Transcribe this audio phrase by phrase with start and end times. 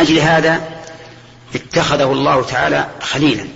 [0.00, 0.60] أجل هذا
[1.54, 3.46] اتخذه الله تعالى خليلا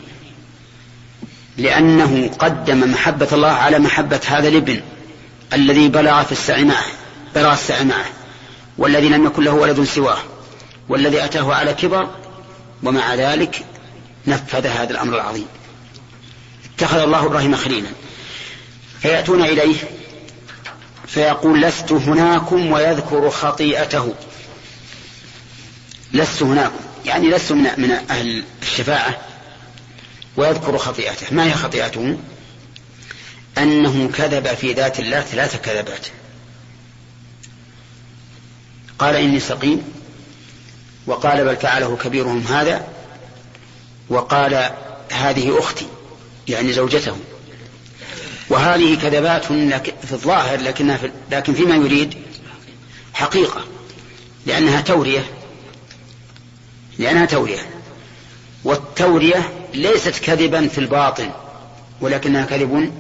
[1.57, 4.81] لأنه قدم محبة الله على محبة هذا الابن
[5.53, 6.85] الذي بلغ في السعي معه
[7.35, 8.05] بلغ السعي معه
[8.79, 10.19] والذي لم يكن له ولد سواه
[10.89, 12.09] والذي أتاه على كبر
[12.83, 13.65] ومع ذلك
[14.27, 15.47] نفذ هذا الأمر العظيم.
[16.75, 17.89] اتخذ الله إبراهيم خليلا.
[19.01, 19.77] فيأتون إليه
[21.07, 24.15] فيقول لست هناكم ويذكر خطيئته.
[26.13, 29.21] لست هناكم يعني لست من, من أهل الشفاعة
[30.37, 31.27] ويذكر خطيئته.
[31.31, 32.19] ما هي خطيئته؟
[33.59, 36.07] أنه كذب في ذات الله ثلاث كذبات.
[38.99, 39.83] قال إني سقيم
[41.07, 42.89] وقال بل فعله كبيرهم هذا
[44.09, 44.71] وقال
[45.13, 45.87] هذه أختي
[46.49, 47.17] يعني زوجته.
[48.49, 52.15] وهذه كذبات في الظاهر لكنها في لكن فيما يريد
[53.15, 53.65] حقيقة
[54.47, 55.40] لأنها تورية
[57.01, 57.71] لأنها تورية.
[58.65, 61.31] والتورية ليست كذبا في الباطن
[62.01, 62.93] ولكنها كذب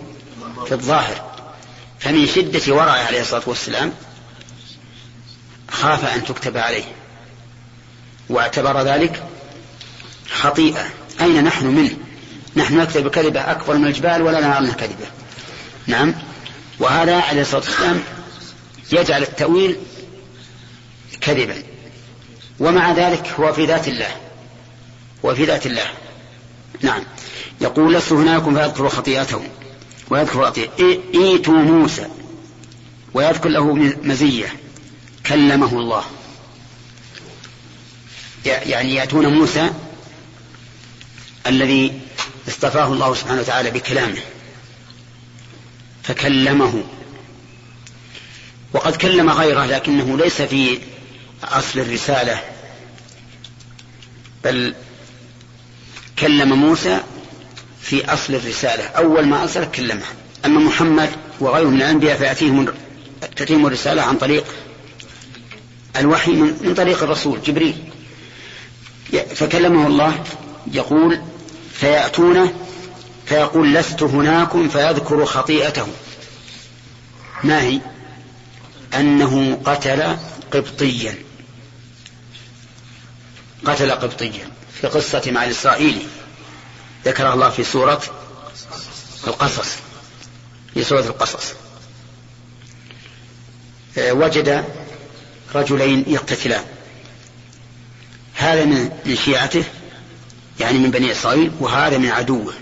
[0.66, 1.30] في الظاهر.
[1.98, 3.92] فمن شدة ورعه عليه الصلاة والسلام
[5.70, 6.84] خاف أن تكتب عليه
[8.28, 9.22] واعتبر ذلك
[10.30, 10.86] خطيئة.
[11.20, 11.96] أين نحن منه؟
[12.56, 15.06] نحن نكتب كذبة أكبر من الجبال ولا نرى كذبة.
[15.86, 16.14] نعم.
[16.78, 18.02] وهذا عليه الصلاة والسلام
[18.92, 19.76] يجعل التأويل
[21.20, 21.69] كذبا.
[22.60, 24.16] ومع ذلك هو في ذات الله.
[25.22, 25.86] وفي ذات الله.
[26.80, 27.02] نعم.
[27.60, 29.42] يقول لست هناكم فيذكر خطيئته.
[30.10, 30.52] ويذكر
[31.14, 32.06] إيتوا موسى.
[33.14, 34.52] ويذكر له مزية
[35.26, 36.04] كلمه الله.
[38.44, 39.70] يعني يأتون موسى
[41.46, 42.00] الذي
[42.48, 44.20] اصطفاه الله سبحانه وتعالى بكلامه.
[46.02, 46.84] فكلمه.
[48.72, 50.78] وقد كلم غيره لكنه ليس في
[51.44, 52.40] أصل الرسالة.
[54.44, 54.74] بل
[56.18, 57.00] كلم موسى
[57.80, 58.84] في أصل الرسالة.
[58.84, 60.04] أول ما أرسل كلمه.
[60.44, 61.10] أما محمد
[61.40, 62.72] وغيره من الأنبياء فيأتيهم
[63.36, 64.44] تأتيهم الرسالة عن طريق
[65.96, 67.76] الوحي من طريق الرسول جبريل.
[69.34, 70.24] فكلمه الله
[70.72, 71.20] يقول
[71.72, 72.54] فيأتونه
[73.26, 75.86] فيقول لست هناكم فيذكر خطيئته.
[77.44, 77.80] ما هي؟
[78.94, 80.16] أنه قتل
[80.52, 81.29] قبطيا.
[83.64, 84.50] قتل قبطيا
[84.80, 86.06] في قصة مع الإسرائيلي
[87.04, 88.02] ذكرها الله في سورة
[89.26, 89.76] القصص.
[90.74, 91.54] في سورة القصص.
[93.98, 94.64] آه، وجد
[95.54, 96.64] رجلين يقتتلان.
[98.34, 99.64] هذا من شيعته
[100.60, 102.54] يعني من بني إسرائيل وهذا من عدوه.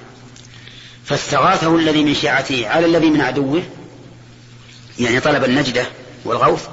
[1.05, 3.63] فاستغاثه الذي من شيعته على الذي من عدوه
[4.99, 5.87] يعني طلب النجدة
[6.25, 6.69] والغوث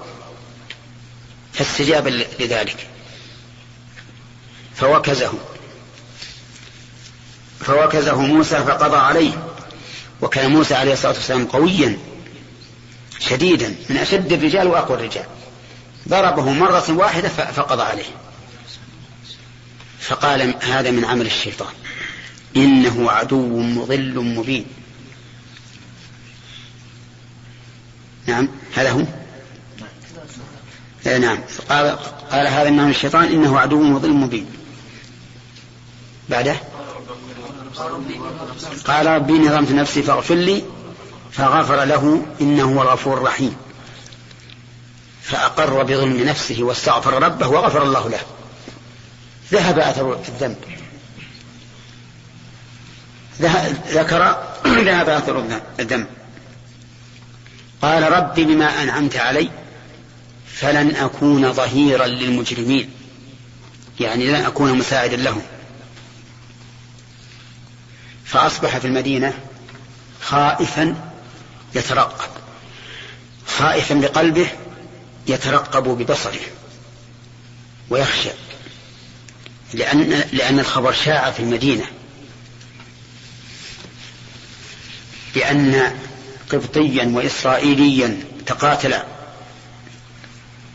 [1.53, 2.07] فاستجاب
[2.39, 2.94] لذلك.
[4.75, 5.33] فوكزه
[7.59, 9.43] فوكزه موسى فقضى عليه
[10.21, 11.97] وكان موسى عليه الصلاة والسلام قويا
[13.19, 15.25] شديدا من أشد الرجال وأقوى الرجال.
[16.09, 18.05] ضربه مرة واحدة فقضى عليه.
[19.99, 21.73] فقال هذا من عمل الشيطان.
[22.55, 24.65] إنه عدو مضل مبين.
[28.27, 29.03] نعم هذا هو؟
[31.07, 31.39] آه نعم.
[31.69, 31.97] قال,
[32.31, 34.54] قال هذا من الشيطان إنه عدو مضل مبين.
[36.29, 36.55] بعده؟
[38.85, 40.63] قال ربي نظمت نفسي فاغفر لي
[41.31, 43.55] فغفر له إنه هو الغفور الرحيم.
[45.21, 48.19] فأقر بظلم نفسه واستغفر ربه وغفر الله له.
[49.51, 50.57] ذهب أثر الذنب.
[53.89, 56.07] ذكر ذهب أثر الذنب.
[57.81, 59.49] قال رب بما أنعمت علي
[60.47, 62.89] فلن أكون ظهيرا للمجرمين.
[63.99, 65.41] يعني لن أكون مساعدا لهم.
[68.25, 69.33] فأصبح في المدينة
[70.21, 70.95] خائفا
[71.75, 72.29] يترقب.
[73.47, 74.47] خائفا بقلبه
[75.27, 76.39] يترقب ببصره
[77.89, 78.29] ويخشى.
[79.73, 81.85] لأن لأن الخبر شاع في المدينة.
[85.35, 85.95] بأن
[86.49, 89.05] قبطيا وإسرائيليا تقاتلا.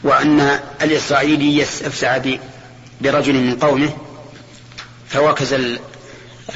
[0.02, 2.22] وأن الإسرائيلي يستفزع
[3.00, 3.96] برجل من قومه.
[5.08, 5.78] فوكز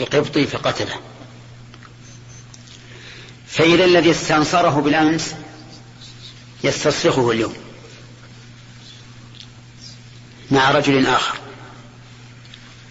[0.00, 1.00] القبطي فقتله
[3.46, 5.34] فإذا الذي استنصره بالأمس
[6.64, 7.54] يستصرخه اليوم
[10.50, 11.38] مع رجل آخر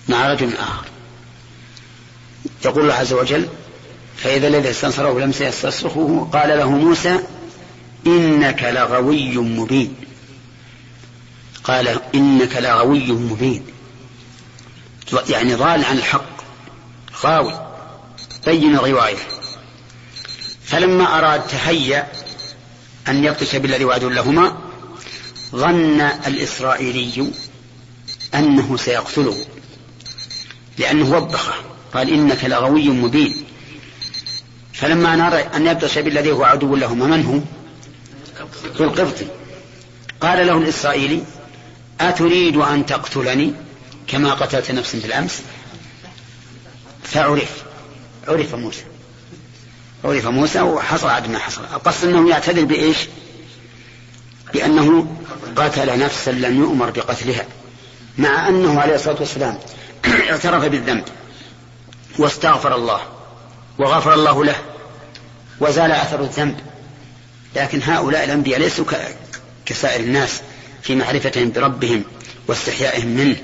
[0.10, 0.86] مع رجل آخر.
[2.66, 3.48] يقول الله عز وجل
[4.18, 7.20] فإذا الذي استنصره لم يستصرخه قال له موسى
[8.08, 9.96] إنك لغوي مبين.
[11.64, 13.66] قال إنك لغوي مبين.
[15.30, 16.33] يعني ضال عن الحق.
[17.24, 17.54] غاوي
[18.46, 19.18] بين الغواية
[20.64, 22.08] فلما أراد تهيأ
[23.08, 24.58] أن يبطش بالذي وعد لهما
[25.56, 27.32] ظن الإسرائيلي
[28.36, 29.38] أنه سيقتله
[30.78, 31.54] لأنه وبخه.
[31.94, 33.46] قال إنك لغوي مبين.
[34.74, 37.40] فلما نرى أن يبطش بالذي هو عدو لهما من هو؟
[38.78, 39.28] ذو القبطي
[40.22, 41.24] قال له الإسرائيلي
[42.02, 43.54] أتريد أن تقتلني
[44.08, 45.42] كما قتلت نفسا بالأمس
[47.14, 47.64] فعرف.
[48.28, 48.84] عرف موسى.
[50.06, 51.62] عرف موسى وحصل عد ما حصل.
[51.74, 52.98] القصد أنه يعتذر بإيش؟
[54.54, 55.16] بأنه
[55.56, 57.46] قتل نفسا لم يؤمر بقتلها
[58.18, 59.60] مع أنه عليه الصلاة والسلام
[60.30, 61.04] اعترف بالذنب
[62.20, 63.02] واستغفر الله
[63.80, 64.56] وغفر الله له
[65.60, 66.60] وزال أثر الذنب.
[67.56, 68.86] لكن هؤلاء الأنبياء ليسوا
[69.66, 70.42] كسائر الناس
[70.82, 72.04] في معرفتهم بربهم
[72.48, 73.36] واستحيائهم منه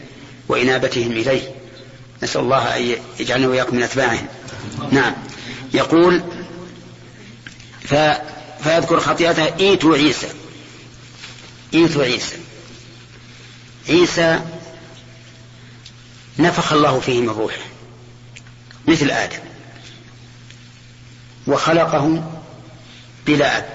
[0.47, 1.58] وإنابتهم إليه.
[2.23, 4.27] نسأل الله أن يجعلنا وإياكم من أتباعهم.
[4.91, 5.13] نعم.
[5.73, 6.23] يقول
[7.81, 7.95] ف...
[8.63, 10.27] فيذكر خطيئته ايتوا عيسى
[11.73, 12.35] ايتوا عيسى
[13.89, 14.39] عيسى
[16.39, 17.61] نفخ الله فيه من روحه
[18.87, 19.39] مثل آدم.
[21.47, 22.23] وخلقه
[23.25, 23.69] بلا أب.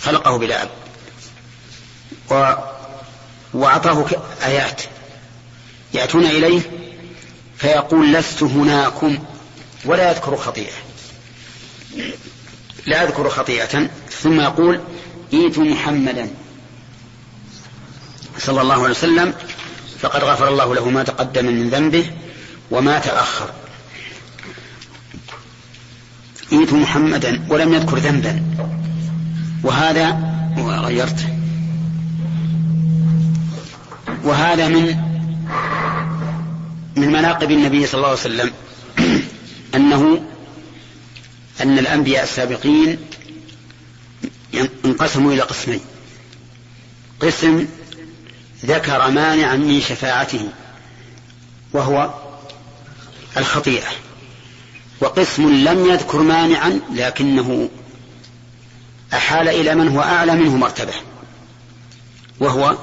[0.00, 0.70] خلقه بلا أب.
[2.30, 2.54] و
[3.54, 4.06] وأعطاه
[4.44, 4.82] آيات.
[5.94, 6.60] يأتون إليه
[7.56, 9.18] فيقول لست هناكم
[9.84, 10.72] ولا يذكر خطيئة.
[12.86, 13.88] لا يذكر خطيئة.
[14.10, 14.80] ثم يقول
[15.34, 16.30] ائتوا محمدا
[18.38, 19.34] صلى الله عليه وسلم
[20.00, 22.10] فقد غفر الله له ما تقدم من ذنبه
[22.70, 23.50] وما تأخر.
[26.52, 28.42] ائتوا محمدا ولم يذكر ذنبا.
[29.62, 31.28] وهذا غيرته
[34.24, 35.09] وهذا من
[37.00, 38.52] من مناقب النبي صلى الله عليه وسلم
[39.74, 40.22] أنه
[41.60, 42.98] أن الأنبياء السابقين
[44.84, 45.80] انقسموا إلى قسمين.
[47.20, 47.66] قسم
[48.64, 50.48] ذكر مانعا من شفاعته
[51.72, 52.14] وهو
[53.36, 53.88] الخطيئة.
[55.00, 57.68] وقسم لم يذكر مانعا لكنه
[59.12, 60.94] أحال إلى من هو أعلى منه مرتبة
[62.40, 62.76] وهو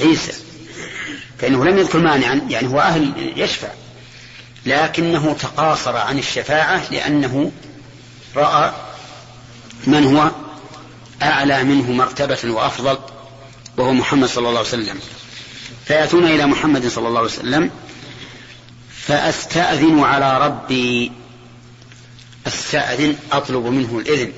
[0.00, 0.45] عيسى.
[1.38, 3.68] فإنه لم يذكر مانعا يعني هو أهل يشفع.
[4.66, 7.52] لكنه تقاصر عن الشفاعة لأنه
[8.36, 8.72] رأى
[9.86, 10.30] من هو
[11.22, 12.98] أعلى منه مرتبة وأفضل
[13.76, 15.00] وهو محمد صلى الله عليه وسلم.
[15.84, 17.70] فيأتون إلى محمد صلى الله عليه وسلم
[19.06, 21.12] فأستأذن على ربي.
[22.46, 24.32] أستأذن أطلب منه الإذن.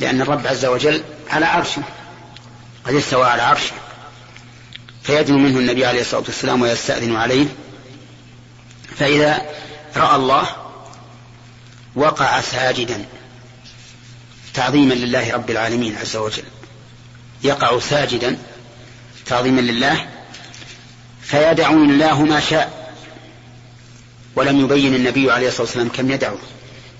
[0.00, 1.82] لأن الرب عز وجل على عرشه
[2.86, 3.74] قد استوى على عرشه.
[5.06, 7.46] فيدنو منه النبي عليه الصلاة والسلام ويستأذن عليه.
[8.98, 9.42] فإذا
[9.96, 10.46] رأى الله
[11.94, 13.04] وقع ساجدا
[14.54, 16.42] تعظيما لله رب العالمين عز وجل.
[17.42, 18.38] يقع ساجدا
[19.26, 20.06] تعظيما لله
[21.22, 22.94] فيدعو الله ما شاء
[24.36, 26.36] ولم يبين النبي عليه الصلاة والسلام كم يدعو.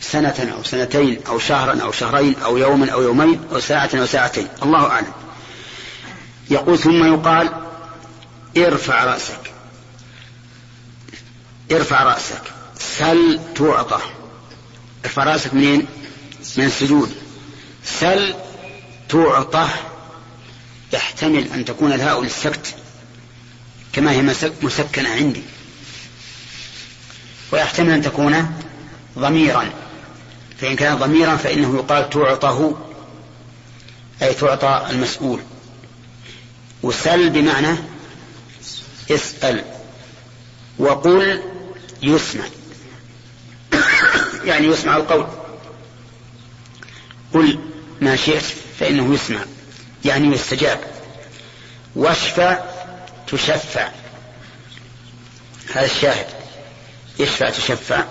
[0.00, 4.49] سنة أو سنتين أو شهرا أو شهرين أو يوما أو يومين أو ساعة أو ساعتين.
[4.62, 5.12] الله أعلم.
[6.50, 7.65] يقول ثم يقال
[8.56, 9.52] ارفع رأسك.
[11.73, 12.42] ارفع رأسك.
[12.78, 14.00] سل تعطى
[15.04, 15.87] ارفع رأسك منين؟
[16.57, 17.14] من السجود.
[17.85, 18.35] سل
[19.09, 19.69] تعطى
[20.92, 22.75] يحتمل أن تكون الهاء للسكت
[23.92, 24.23] كما هي
[24.62, 25.42] مسكنة عندي.
[27.52, 28.61] ويحتمل أن تكون
[29.19, 29.71] ضميرا.
[30.61, 32.87] فإن كان ضميرا فإنه يقال تعطه
[34.23, 35.40] أي تعطى المسؤول.
[36.83, 37.76] وسل بمعنى
[39.10, 39.64] اسأل
[40.78, 41.42] وقل
[42.02, 42.44] يسمع.
[44.44, 45.26] يعني يسمع القول.
[47.34, 47.58] قل
[48.00, 48.44] ما شئت
[48.80, 49.40] فإنه يسمع.
[50.04, 50.80] يعني يستجاب.
[51.96, 52.58] واشفع
[53.26, 53.90] تشفع.
[55.75, 56.26] هذا الشاهد.
[57.18, 58.04] يشفع تشفع.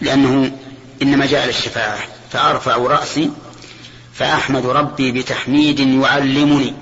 [0.00, 0.58] لأنه
[1.02, 1.98] إنما جاء للشفاعة
[2.32, 3.30] فأرفع رأسي
[4.14, 6.74] فأحمد ربي بتحميد يعلمني.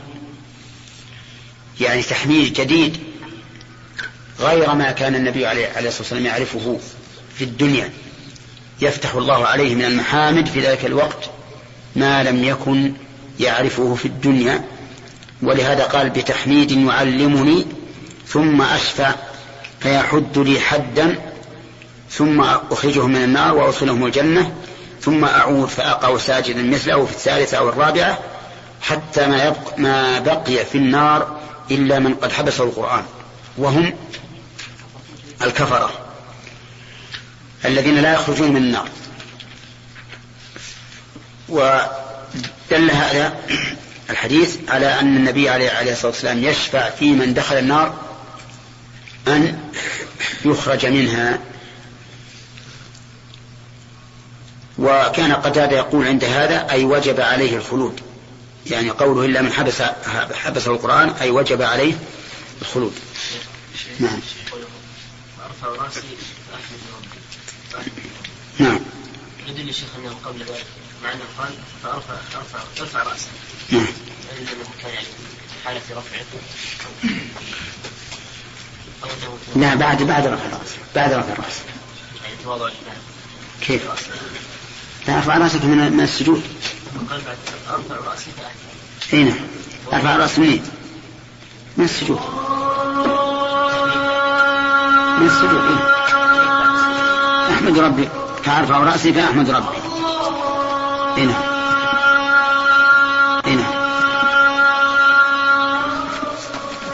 [1.80, 3.13] يعني تحميد جديد
[4.40, 6.78] غير ما كان النبي عليه الصلاة والسلام يعرفه
[7.34, 7.90] في الدنيا.
[8.80, 11.30] يفتح الله عليه من المحامد في ذلك الوقت
[11.96, 12.92] ما لم يكن
[13.40, 14.64] يعرفه في الدنيا.
[15.42, 17.66] ولهذا قال بتحميد يعلمني
[18.26, 19.14] ثم أشفع
[19.80, 21.18] فيحد لي حدا
[22.10, 24.54] ثم أخرجه من النار وأوصلهم الجنة
[25.00, 28.18] ثم أعود فأقع ساجدا مثله في الثالثة أو الرابعة
[28.82, 33.02] حتى ما, يبق ما بقي في النار إلا من قد حبسه القرآن.
[33.58, 33.92] وهم
[35.42, 35.90] الكفرة
[37.64, 38.88] الذين لا يخرجون من النار.
[41.48, 43.38] ودل هذا
[44.10, 47.94] الحديث على أن النبي عليه الصلاة والسلام يشفع في من دخل النار
[49.28, 49.70] أن
[50.44, 51.38] يخرج منها.
[54.78, 58.00] وكان قتادة يقول عند هذا أي وجب عليه الخلود.
[58.66, 59.82] يعني قوله إلا من حبس
[60.34, 61.94] حبسه القرآن أي وجب عليه
[62.62, 62.92] الخلود.
[64.00, 64.20] نعم.
[68.58, 68.80] نعم.
[69.46, 70.66] يدل الشيخ انه قبل ذلك
[71.02, 71.50] مع أنه قال
[71.82, 73.28] فأرفع أرفع أرفع راسه
[73.70, 73.86] نعم.
[74.40, 75.06] يدل انه كان يعني
[75.64, 76.24] حالة رفعه
[79.56, 81.54] لا بعد بعد رفع الرأس بعد رفع الرأس.
[82.86, 82.98] يعني
[83.60, 83.82] كيف؟
[85.08, 86.42] لا أرفع رأسك من من السجود.
[87.70, 88.30] أرفع راسي
[89.12, 89.46] اي نعم.
[89.92, 90.62] أرفع راسي منين؟
[91.76, 92.20] من السجود.
[95.18, 95.60] من السجود.
[95.60, 95.94] إيه؟
[97.54, 98.08] أحمد ربي
[98.44, 99.76] فارفع رأسي فاحمد ربي.
[101.16, 101.42] اي نعم.
[103.46, 103.74] اي نعم.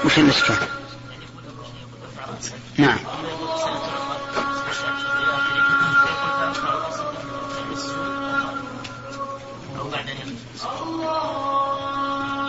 [0.04, 0.56] وش الاشكال؟
[2.78, 2.98] نعم.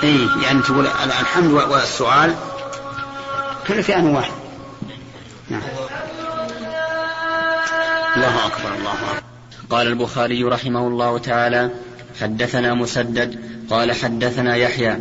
[0.03, 2.35] اي يعني تقول الحمد والسؤال
[3.67, 4.40] كل في ان واحد
[5.51, 5.61] نعم.
[8.15, 9.23] الله أكبر الله أكبر.
[9.69, 11.69] قال البخاري رحمه الله تعالى
[12.21, 13.39] حدثنا مسدد
[13.69, 14.97] قال حدثنا يحيى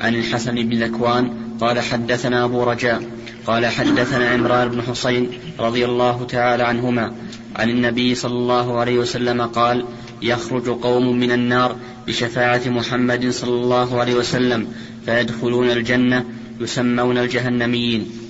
[0.00, 3.02] عن الحسن بن ذكوان قال حدثنا أبو رجاء
[3.46, 7.14] قال حدثنا عمران بن حسين رضي الله تعالى عنهما
[7.56, 9.84] عن النبي صلى الله عليه وسلم قال
[10.22, 14.74] يخرج قوم من النار بشفاعة محمد صلى الله عليه وسلم
[15.06, 16.24] فيدخلون الجنة
[16.60, 18.21] يسمون الجهنميين.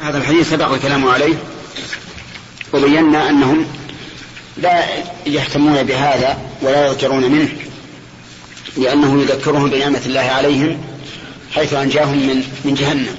[0.00, 1.34] هذا الحديث سبق الكلام عليه
[2.74, 3.66] وبينا أنهم
[4.56, 4.84] لا
[5.26, 7.48] يهتمون بهذا ولا يضجرون منه
[8.76, 10.84] لأنه يذكرهم بنعمة الله عليهم
[11.54, 13.16] حيث أنجاهم من من جهنم.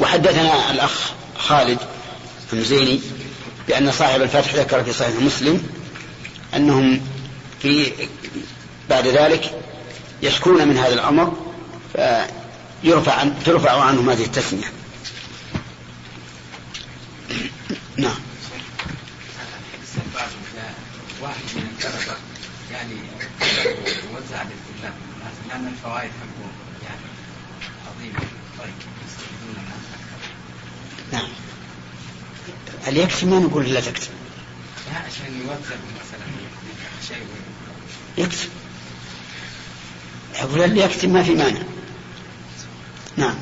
[0.00, 1.78] وحدثنا الأخ خالد
[2.52, 3.00] المزيني
[3.68, 5.62] بأن صاحب الفتح ذكر في صحيح مسلم
[6.56, 7.00] أنهم
[7.62, 7.92] في
[8.90, 9.50] بعد ذلك
[10.22, 11.32] يشكون من هذا الأمر
[11.92, 14.75] فيرفع عن ترفع عنهم هذه التسمية.
[17.96, 18.16] نعم.
[21.22, 22.16] واحد من الطلبة.
[22.72, 22.92] يعني
[24.12, 24.94] يوزع للطلاب.
[25.48, 26.50] لأن الفوائد حقه
[26.84, 27.00] يعني
[27.86, 28.18] عظيمة.
[28.58, 28.74] طيب
[29.06, 29.64] يستفيدون
[31.12, 31.28] نعم.
[32.84, 34.08] هل يكفي ما نقول لا تكتب
[34.92, 36.26] لا عشان يوزع مثلا
[37.08, 37.26] شيء.
[38.18, 38.48] يكتب
[40.40, 41.62] يقول اللي يكتب ما في مانع.
[43.16, 43.34] نعم.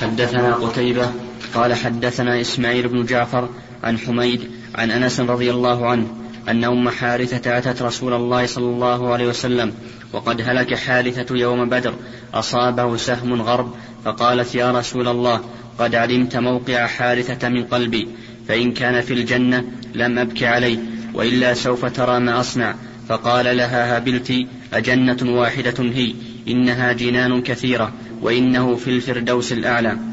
[0.00, 1.29] حدثنا قتيبة.
[1.54, 3.48] قال حدثنا إسماعيل بن جعفر
[3.84, 6.06] عن حميد عن أنس رضي الله عنه
[6.48, 9.72] أن أم حارثة أتت رسول الله صلى الله عليه وسلم
[10.12, 11.94] وقد هلك حارثة يوم بدر
[12.34, 15.40] أصابه سهم غرب فقالت يا رسول الله
[15.78, 18.08] قد علمت موقع حارثة من قلبي
[18.48, 19.64] فإن كان في الجنة
[19.94, 20.78] لم أبك عليه
[21.14, 22.74] وإلا سوف ترى ما أصنع
[23.08, 26.14] فقال لها هبلت أجنة واحدة هي
[26.48, 27.92] إنها جنان كثيرة
[28.22, 30.09] وإنه في الفردوس الأعلى.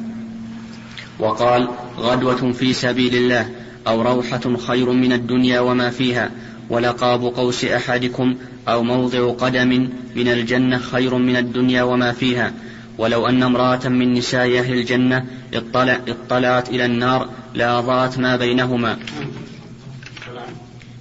[1.19, 3.49] وقال غدوة في سبيل الله
[3.87, 6.31] أو روحة خير من الدنيا وما فيها
[6.69, 8.35] ولقاب قوس أحدكم
[8.67, 12.53] أو موضع قدم من الجنة خير من الدنيا وما فيها
[12.97, 18.97] ولو أن امرأة من نساء أهل الجنة اطلع اطلعت إلى النار لأضاءت ما بينهما.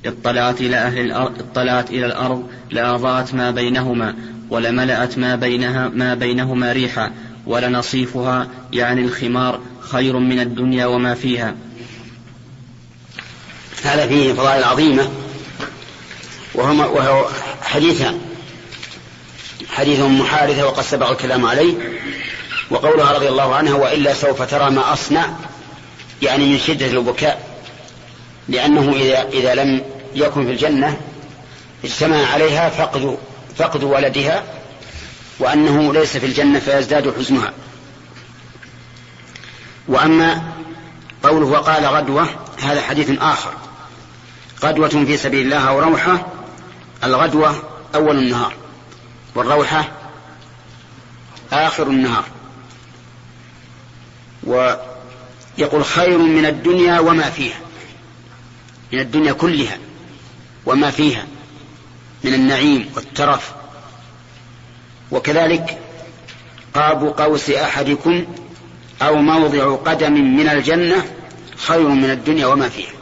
[0.06, 4.14] اطلعت إلى أهل الأرض اطلعت إلى الأرض لأضاءت ما بينهما
[4.50, 7.10] ولملأت ما بينها ما بينهما ريحا
[7.46, 9.60] ولنصيفها يعني الخمار
[9.92, 11.54] خير من الدنيا وما فيها.
[13.82, 15.10] هذا فيه فضائل عظيمة
[16.54, 17.26] وهو, وهو
[17.62, 18.20] حديثان.
[19.68, 21.74] حديث أم حارثة وقد سبق الكلام عليه
[22.70, 25.26] وقولها رضي الله عنها وإلا سوف ترى ما أصنع
[26.22, 27.58] يعني من شدة البكاء
[28.48, 29.82] لأنه إذا, إذا لم
[30.14, 30.96] يكن في الجنة
[31.84, 33.18] اجتمع عليها فقد
[33.56, 34.44] فقد ولدها
[35.38, 37.52] وأنه ليس في الجنة فيزداد حزنها.
[39.88, 40.52] وأما
[41.22, 42.28] قوله وقال غدوة
[42.62, 43.52] هذا حديث آخر.
[44.64, 46.26] غدوة في سبيل الله أو روحة
[47.04, 47.62] الغدوة
[47.94, 48.54] أول النهار
[49.34, 49.88] والروحة
[51.52, 52.24] آخر النهار.
[54.44, 57.58] ويقول خير من الدنيا وما فيها
[58.92, 59.78] من الدنيا كلها
[60.66, 61.26] وما فيها
[62.24, 63.52] من النعيم والترف.
[65.10, 65.78] وكذلك
[66.74, 68.26] قاب قوس أحدكم
[69.02, 71.04] أو موضع قدم من الجنة
[71.56, 72.92] خير من الدنيا وما فيها.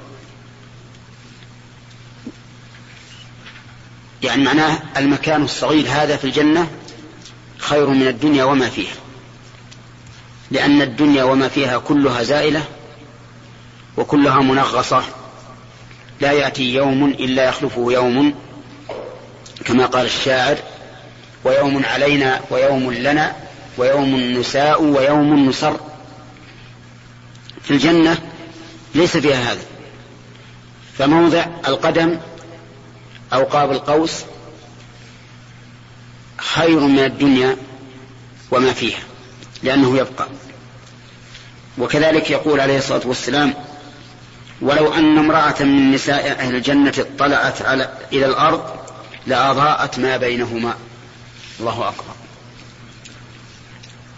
[4.23, 6.71] يعني معناه المكان الصغير هذا في الجنة
[7.59, 8.95] خير من الدنيا وما فيها.
[10.51, 12.65] لأن الدنيا وما فيها كلها زائلة
[13.97, 15.03] وكلها منغصة.
[16.21, 18.35] لا يأتي يوم إلا يخلفه يوم
[19.65, 20.57] كما قال الشاعر
[21.45, 23.44] ويوم علينا ويوم لنا
[23.79, 25.77] ويوم نساء ويوم نصر
[27.63, 28.19] في الجنة
[28.95, 29.63] ليس فيها هذا.
[30.99, 32.19] فموضع القدم
[33.33, 34.25] أو قاب القوس
[36.37, 37.57] خير من الدنيا
[38.51, 39.03] وما فيها
[39.63, 40.29] لأنه يبقى.
[41.79, 43.55] وكذلك يقول عليه الصلاة والسلام
[44.61, 48.77] ولو أن امرأة من نساء أهل الجنة اطلعت على إلى الأرض
[49.27, 50.75] لأضاءت ما بينهما.
[51.61, 52.24] الله أكبر.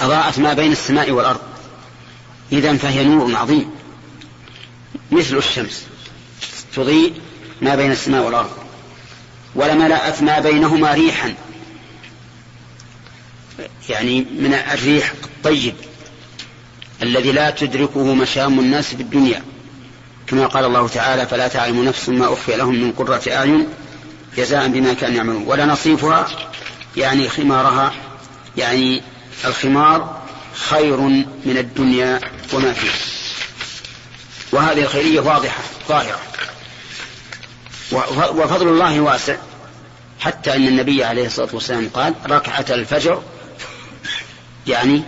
[0.01, 1.41] أضاءت ما بين السماء والأرض.
[2.53, 3.71] إذا فهي نور عظيم.
[5.13, 5.87] مثل الشمس
[6.75, 7.15] تضيء
[7.63, 8.51] ما بين السماء والأرض
[9.55, 11.35] ولملأت ما بينهما ريحا.
[13.89, 15.75] يعني من الريح الطيب
[17.03, 19.43] الذي لا تدركه مشام الناس في الدنيا.
[20.27, 23.69] كما قال الله تعالى فلا تعلم نفس ما أخفي لهم من قرة أعين
[24.37, 25.43] جزاء بما كانوا يعملون.
[25.47, 26.27] ولا نصيفها
[26.97, 27.95] يعني خمارها
[28.57, 29.03] يعني
[29.45, 30.23] الخمار
[30.55, 30.97] خير
[31.45, 32.21] من الدنيا
[32.53, 32.95] وما فيها.
[34.53, 36.21] وهذه الخيرية واضحة ظاهرة
[38.33, 39.37] وفضل الله واسع.
[40.21, 43.23] حتى أن النبي عليه الصلاة والسلام قال ركعة الفجر
[44.67, 45.03] يعني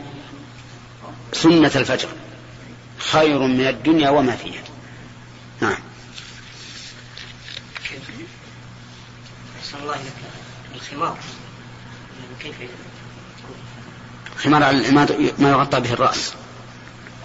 [1.33, 2.09] سنة الفجر
[2.99, 4.63] خير من الدنيا وما فيها.
[5.61, 5.79] نعم.
[9.83, 10.01] الله
[10.75, 11.19] الخمار.
[12.41, 12.55] كيف
[14.39, 14.73] خمار
[15.39, 16.33] ما يغطى به الرأس.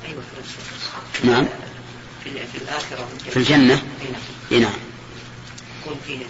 [0.05, 0.23] أيوة
[1.23, 1.47] نعم.
[2.23, 3.07] في الآخرة.
[3.29, 3.83] في الجنة؟
[4.51, 4.73] أي نعم.
[5.81, 6.25] يكون فيه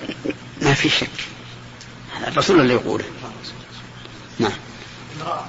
[0.62, 1.10] ما في شك.
[2.28, 3.06] الرسول اللي يقوله
[4.39, 4.52] نعم.
[5.22, 5.48] امرأة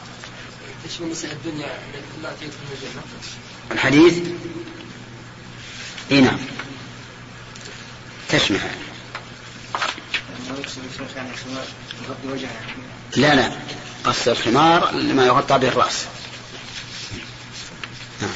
[0.88, 1.78] تشمل نساء الدنيا
[2.18, 3.02] التي يدخلن الجنة؟
[3.72, 4.18] الحديث؟
[6.10, 6.38] أي نعم.
[8.28, 8.60] تشمل
[13.16, 13.52] لا لا.
[14.04, 16.06] قص الخمار لما يغطى به الرأس
[18.22, 18.30] نعم.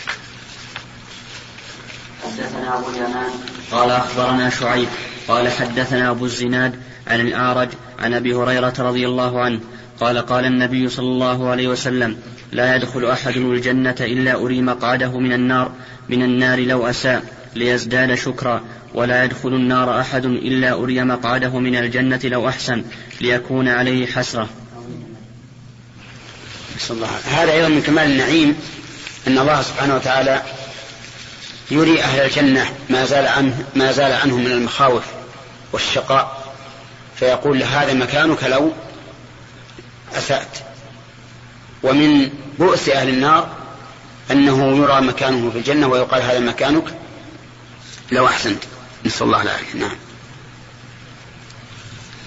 [2.24, 3.30] حدثنا أبو اليمان.
[3.70, 4.88] قال أخبرنا شعيب.
[5.28, 6.74] قال حدثنا أبو الزناد
[7.06, 9.60] عن الأعرج عن أبي هريرة رضي الله عنه.
[10.00, 12.18] قال قال النبي صلى الله عليه وسلم
[12.52, 15.72] لا يدخل أحد الجنة إلا أري مقعده من النار
[16.08, 17.22] من النار لو أساء
[17.54, 18.64] ليزداد شكرا.
[18.94, 22.84] ولا يدخل النار أحد إلا أري مقعده من الجنة لو أحسن
[23.20, 24.48] ليكون عليه حسرة.
[26.90, 27.08] الله.
[27.24, 28.60] هذا أيضا من كمال النعيم
[29.26, 30.42] أن الله سبحانه وتعالى
[31.70, 35.04] يري أهل الجنة ما زال عنه ما زال عنهم من المخاوف
[35.72, 36.54] والشقاء.
[37.16, 38.72] فيقول هذا مكانك لو
[40.14, 40.58] أسأت.
[41.82, 43.56] ومن بؤس أهل النار
[44.30, 46.84] أنه يرى مكانه في الجنة ويقال هذا مكانك
[48.12, 48.62] لو أحسنت.
[49.04, 49.78] نسأل الله العافية.
[49.78, 49.96] نعم.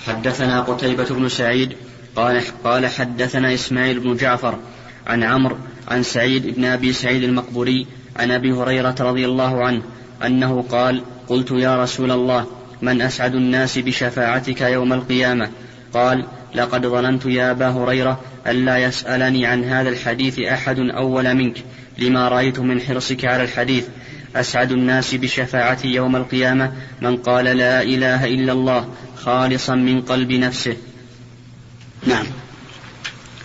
[0.08, 1.78] حدثنا قتيبة بن سعيد
[2.16, 4.60] قال قال حدثنا إسماعيل بن جعفر
[5.08, 9.82] عن عمرو عن سعيد بن أبي سعيد المقبوري عن أبي هريرة رضي الله عنه
[10.26, 12.46] أنه قال قلت يا رسول الله
[12.82, 15.50] من أسعد الناس بشفاعتك يوم القيامة؟
[15.94, 21.58] قال لقد ظننت يا أبا هريرة ألا يسألني عن هذا الحديث أحد أول منك
[21.98, 23.88] لما رأيت من حرصك على الحديث.
[24.36, 26.72] أسعد الناس بشفاعتي يوم القيامة
[27.02, 30.78] من قال لا إله إلا الله خالصا من قلب نفسه.
[32.04, 32.26] نعم.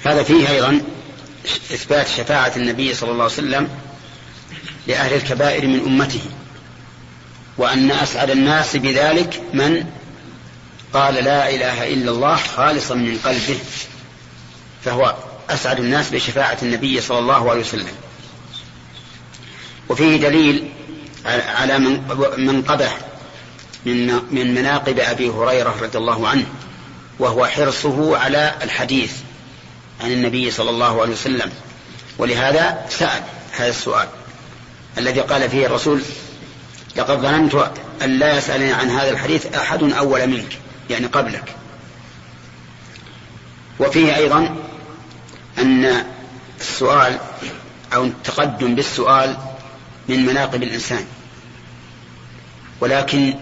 [0.04, 0.80] هذا فيه أيضا
[1.46, 3.68] إثبات شفاعة النبي صلى الله عليه وسلم
[4.86, 6.20] لأهل الكبائر من أمته
[7.58, 9.86] وأن أسعد الناس بذلك من
[10.92, 13.58] قال لا إله إلا الله خالصا من قلبه
[14.84, 15.14] فهو
[15.50, 17.94] أسعد الناس بشفاعة النبي صلى الله عليه وسلم.
[19.88, 20.68] وفيه دليل
[21.26, 22.02] على من
[24.30, 26.46] من مناقب أبي هريرة رضي الله عنه
[27.18, 29.12] وهو حرصه على الحديث
[30.00, 31.52] عن النبي صلى الله عليه وسلم.
[32.18, 34.08] ولهذا سأل هذا السؤال
[34.98, 36.02] الذي قال فيه الرسول
[36.96, 37.70] لقد ظننت
[38.02, 40.58] أن لا يسألني عن هذا الحديث أحد أول منك
[40.90, 41.54] يعني قبلك.
[43.80, 44.56] وفيه أيضا
[45.58, 46.04] أن
[46.60, 47.18] السؤال
[47.94, 49.36] أو التقدم بالسؤال
[50.08, 51.06] من مناقب الإنسان.
[52.80, 53.34] ولكن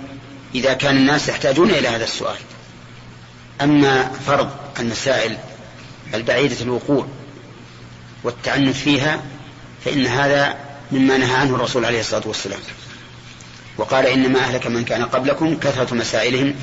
[0.55, 2.37] إذا كان الناس يحتاجون إلى هذا السؤال
[3.61, 5.37] أما فرض المسائل
[6.15, 7.07] البعيدة الوقوع
[8.25, 9.23] والتعنت فيها
[9.85, 10.57] فإن هذا
[10.93, 12.61] مما نهى عنه الرسول عليه الصلاة والسلام.
[13.77, 16.55] وقال إنما أهلك من كان قبلكم كثرة مسائلهم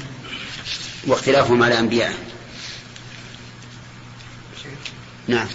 [1.07, 2.17] واختلافهم على أنبيائهم.
[5.27, 5.47] نعم.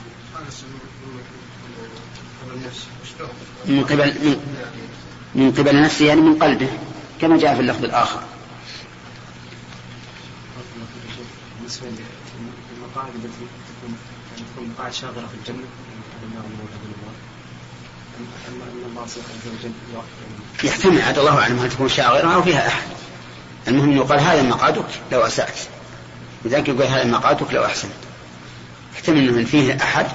[3.67, 4.37] من قبل من,
[5.35, 6.69] من قبل نفسه يعني من قلبه
[7.21, 8.23] كما جاء في اللفظ الآخر.
[11.83, 12.05] بالنسبة
[12.73, 13.97] للمقاعد التي تكون
[14.37, 15.65] تكون مقاعد شاغرة في الجنة
[20.65, 22.87] يحتمل عاد الله أعلم هل تكون شاغرة أو فيها أحد.
[23.69, 25.59] المهم يقال هذا مقعدك لو أسأت.
[26.45, 27.93] لذلك يقول هذا مقعدك لو أحسنت.
[28.95, 30.07] يحتمل أنه فيه أحد؟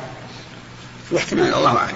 [1.12, 1.95] يحتمل الله أعلم.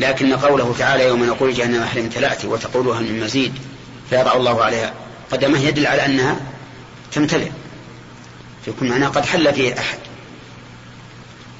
[0.00, 3.54] لكن قوله تعالى يوم نقول جهنم أهل امتلأت وتقول هل من مزيد
[4.10, 4.94] فيضع الله عليها
[5.30, 6.36] قدمه يدل على أنها
[7.12, 7.50] تمتلئ.
[8.64, 9.98] فيكون معناه قد حل فيه أحد.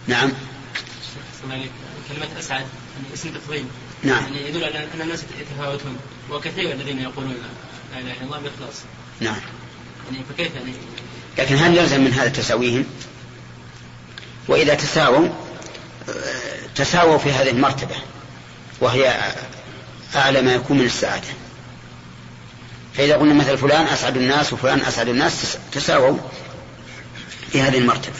[0.06, 0.32] نعم.
[2.08, 3.64] كلمة أسعد يعني اسم تفضيل.
[4.02, 4.24] نعم.
[4.24, 5.96] يعني يدل على أن الناس يتفاوتون
[6.30, 7.34] وكثير الذين يقولون
[7.92, 8.74] لا إله إلا الله بإخلاص.
[9.20, 9.36] نعم.
[10.12, 10.72] يعني فكيف يعني؟
[11.38, 12.84] لكن هل يلزم من هذا تساويهم؟
[14.48, 15.28] وإذا تساووا
[16.74, 17.94] تساووا في هذه المرتبة
[18.80, 19.32] وهي
[20.16, 21.28] أعلى ما يكون من السعادة.
[22.94, 26.18] فإذا قلنا مثل فلان أسعد الناس وفلان أسعد الناس تساووا.
[27.52, 28.16] في هذه المرتبة.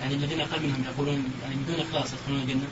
[0.00, 2.66] يعني الذين قال منهم يقولون يعني بدون إخلاص يدخلون الجنة؟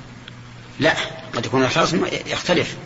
[0.80, 0.94] لا
[1.34, 1.94] قد يكون الإخلاص
[2.26, 2.76] يختلف.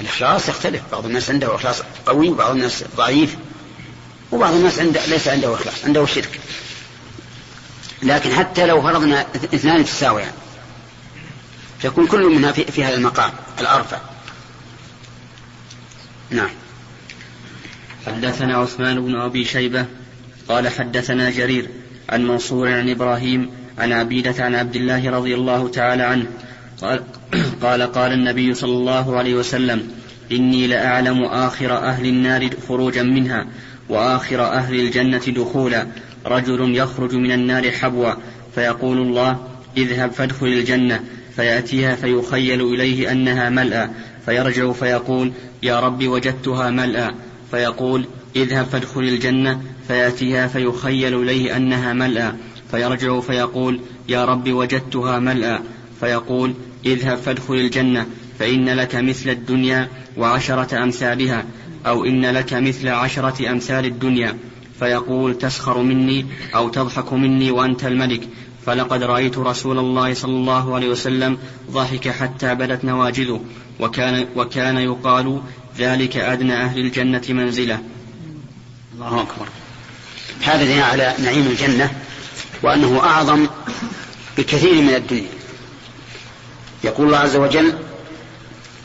[0.00, 0.82] الإخلاص يختلف.
[0.92, 3.36] بعض الناس عنده إخلاص قوي وبعض الناس ضعيف.
[4.32, 6.40] وبعض الناس عنده ليس عنده إخلاص عنده شرك.
[8.02, 10.32] لكن حتى لو فرضنا اثنان تساويان
[11.78, 13.98] فيكون كل منها في, في هذا المقام الأرفع.
[16.30, 16.50] نعم.
[18.06, 19.86] حدثنا عثمان بن أبي شيبة
[20.48, 26.02] قال حدثنا جرير عن منصور عن إبراهيم عن عبيدة عن عبد الله رضي الله تعالى
[26.02, 26.26] عنه.
[26.82, 27.00] قال
[27.62, 29.88] قال, قال النبي صلى الله عليه وسلم
[30.32, 33.46] إني لأعلم آخر أهل النار خروجا منها
[33.88, 35.86] وآخر أهل الجنة دخولا.
[36.26, 38.12] رجل يخرج من النار حبوا
[38.54, 41.00] فيقول الله اذهب فادخل الجنة.
[41.36, 43.90] فيأتيها فيخيل إليه أنها ملأى
[44.26, 47.14] فيرجع فيقول يا رب وجدتها ملأى
[47.50, 49.62] فيقول اذهب فادخل الجنة.
[49.92, 52.32] فيأتيها فيخيل إليه أنها ملأى
[52.70, 55.58] فيرجع فيقول يا رب وجدتها ملأى
[56.00, 56.54] فيقول
[56.86, 58.06] اذهب فادخل الجنة
[58.38, 61.44] فإن لك مثل الدنيا وعشرة أمثالها
[61.86, 64.38] أو إن لك مثل عشرة أمثال الدنيا.
[64.78, 68.28] فيقول تسخر مني أو تضحك مني وأنت الملك
[68.66, 71.38] فلقد رأيت رسول الله صلى الله عليه وسلم
[71.70, 73.40] ضحك حتى بدت نواجذه
[73.80, 75.40] وكان, وكان يقال
[75.78, 77.80] ذلك أدنى أهل الجنة منزلة.
[78.94, 79.61] الله أكبر.
[80.42, 81.90] هذا دليل على نعيم الجنة
[82.62, 83.46] وأنه أعظم
[84.38, 85.28] بكثير من الدنيا.
[86.84, 87.78] يقول الله عز وجل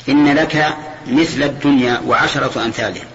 [0.09, 3.05] إن لك مثل الدنيا وعشرة أمثالها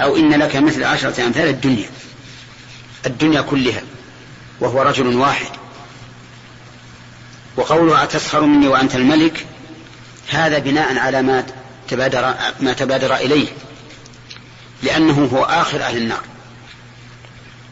[0.00, 1.90] أو إن لك مثل عشرة أمثال الدنيا
[3.06, 3.82] الدنيا كلها
[4.60, 5.50] وهو رجل واحد.
[7.56, 9.46] وقوله أتسخر مني وأنت الملك؟
[10.28, 11.46] هذا بناء على ما
[11.88, 13.48] تبادر ما تبادر إليه
[14.82, 16.22] لأنه هو آخر أهل النار.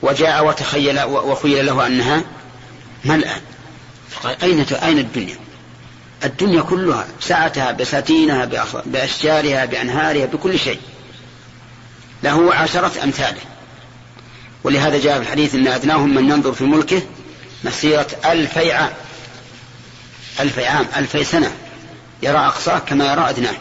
[0.03, 2.23] وجاء وتخيل وخيل له أنها
[3.05, 3.41] ملأى
[4.11, 5.37] فقال أين أين الدنيا؟
[6.25, 8.45] الدنيا كلها سعتها بساتينها
[8.87, 10.81] بأشجارها بأنهارها بكل شيء.
[12.23, 13.41] له عشرة أمثاله
[14.65, 17.03] ولهذا جاء في الحديث أن أدناهم من ينظر في ملكه
[17.65, 18.93] مسيرة ألفي عام.
[20.41, 21.53] ألفي عام ألفي سنة.
[22.23, 23.55] يرى أقصاه كما يرى أدناه.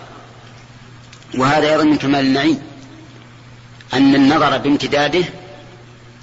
[1.38, 2.62] وهذا أيضا من كمال النعيم.
[3.94, 5.24] أن النظر بامتداده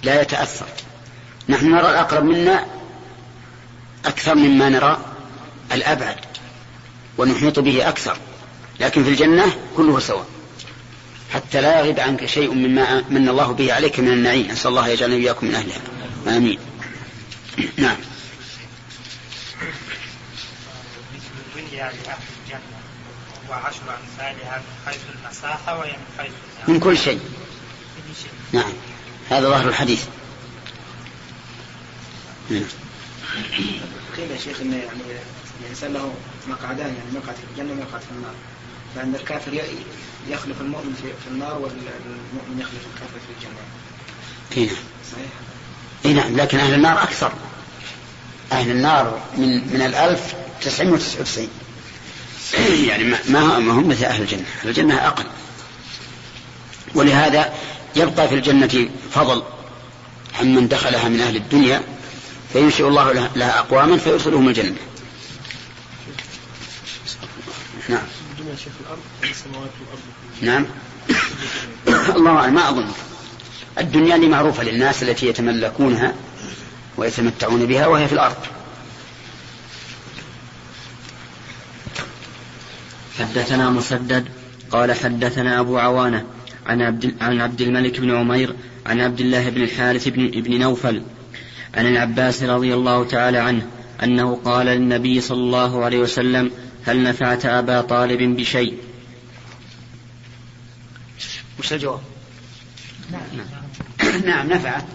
[0.05, 0.67] لا يتأثر.
[1.49, 2.67] نحن نرى الأقرب منا
[4.05, 4.99] أكثر مما نرى
[5.73, 6.17] الأبعد
[7.19, 8.17] ونحيط به أكثر
[8.81, 10.27] لكن في الجنة كله سواء.
[11.33, 14.47] حتى لا يغيب عنك شيء مما من الله به عليك من النعيم.
[14.51, 16.37] نسأل الله يجعلنا إياكم من أهلها.
[16.37, 16.59] آمين.
[17.79, 17.97] نعم.
[23.51, 26.33] وعشر أمثالها من حيث المساحة ومن حيث
[26.69, 27.21] من كل شيء.
[28.53, 28.73] نعم.
[29.31, 30.05] هذا ظاهر الحديث
[32.51, 32.63] نعم.
[34.17, 35.01] قيل يا شيخ انه يعني
[35.65, 36.15] الإنسان له
[36.49, 38.35] مقعدان يعني مقعد في الجنة ومقعد في النار
[38.95, 39.53] فان الكافر
[40.29, 43.61] يخلف المؤمن في النار والمؤمن يخلف الكافر في الجنة.
[44.57, 44.85] إي نعم.
[45.13, 45.31] صحيح.
[46.05, 47.33] إي نعم لكن أهل النار أكثر.
[48.53, 51.49] أهل النار من من الألف 999
[52.89, 55.25] يعني ما ما هم مثل أهل الجنة، أهل الجنة أقل.
[56.95, 57.53] ولهذا
[57.97, 59.43] يبقى في الجنة فضل
[60.41, 61.83] عمن دخلها من أهل الدنيا
[62.53, 64.77] فينشئ الله لها أقواما فيدخلهم الجنة.
[67.89, 68.03] نعم.
[70.43, 70.67] نعم.
[72.17, 72.55] الله أعلم.
[72.55, 72.89] ما أظن.
[73.79, 76.15] الدنيا اللي معروفة للناس التي يتملكونها
[76.97, 78.37] ويتمتعون بها وهي في الأرض.
[83.19, 84.29] حدثنا مسدد
[84.71, 86.27] قال حدثنا أبو عوانة
[86.66, 88.55] عن عبد, عن عبد الملك بن عمير
[88.87, 91.03] عن عبد الله بن الحارث بن, نوفل
[91.74, 93.66] عن العباس رضي الله تعالى عنه
[94.03, 96.50] أنه قال للنبي صلى الله عليه وسلم
[96.87, 98.79] هل نفعت أبا طالب بشيء؟
[101.59, 102.00] وش الجواب؟
[103.12, 103.46] نعم.
[104.24, 104.87] نعم نفعه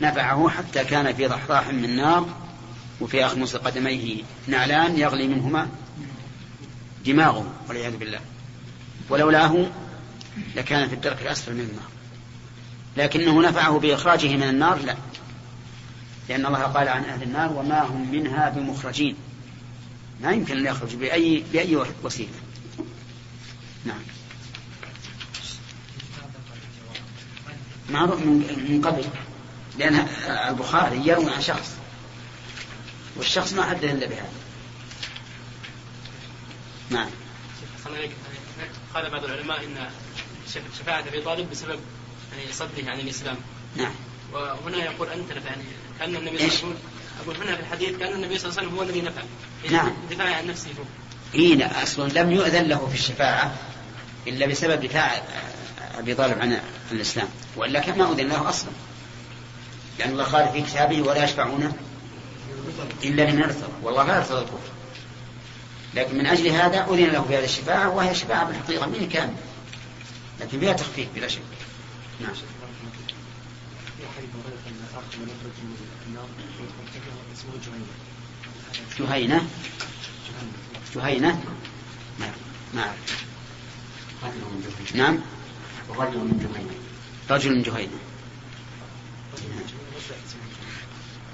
[0.00, 2.28] نفعه حتى كان في ضحضاح من نار
[3.00, 5.68] وفي أخمص قدميه نعلان يغلي منهما
[7.06, 8.20] دماغه والعياذ بالله.
[9.10, 9.66] ولولاه
[10.56, 11.88] لكان في الدرك الأسفل من النار.
[12.96, 14.96] لكنه نفعه بإخراجه من النار؟ لا.
[16.28, 19.16] لأن الله قال عن أهل النار وما هم منها بمخرجين.
[20.20, 22.28] ما يمكن أن يخرج بأي بأي وسيلة.
[23.84, 24.02] نعم.
[27.90, 29.04] معروف من قبل
[29.78, 30.08] لأن
[30.48, 31.76] البخاري يروي عن شخص
[33.16, 34.32] والشخص ما حدث إلا بهذا.
[36.90, 37.08] نعم.
[38.94, 39.90] قال بعض العلماء إن
[40.78, 41.80] شفاعة أبي طالب بسبب
[42.36, 43.36] يعني صده عن الإسلام.
[43.76, 43.92] نعم.
[44.32, 45.62] وهنا يقول أنت نفع يعني
[45.98, 46.76] كأن النبي صلى الله عليه وسلم
[47.22, 49.22] أقول هنا في الحديث كأن النبي صلى الله عليه وسلم هو الذي نفع.
[49.70, 49.92] نعم.
[50.10, 50.84] دفاع عن نفسه هو.
[51.34, 53.54] إي لا أصلا لم يؤذن له في الشفاعة
[54.26, 55.22] إلا بسبب دفاع
[55.98, 56.60] أبي طالب عن
[56.92, 58.70] الإسلام وإلا كان ما أذن له أصلا.
[59.98, 61.72] لأن الله قال في كتابه ولا يشفعون
[63.04, 64.58] إلا لمن ارتضى والله لا يرتضى الكفر.
[65.94, 69.36] لكن من أجل هذا أذن له بهذه الشفاعة وهي شفاعة بالحقيقة من كان
[70.40, 71.40] لكن فيها تخفيف بلا شك.
[72.20, 72.34] نعم.
[78.98, 79.48] جهينة.
[80.94, 81.44] جهينة.
[82.20, 82.32] نعم.
[82.74, 82.94] نعم.
[84.94, 85.18] نعم.
[85.90, 86.74] رجل من جهينة.
[87.30, 87.98] رجل من جهينة.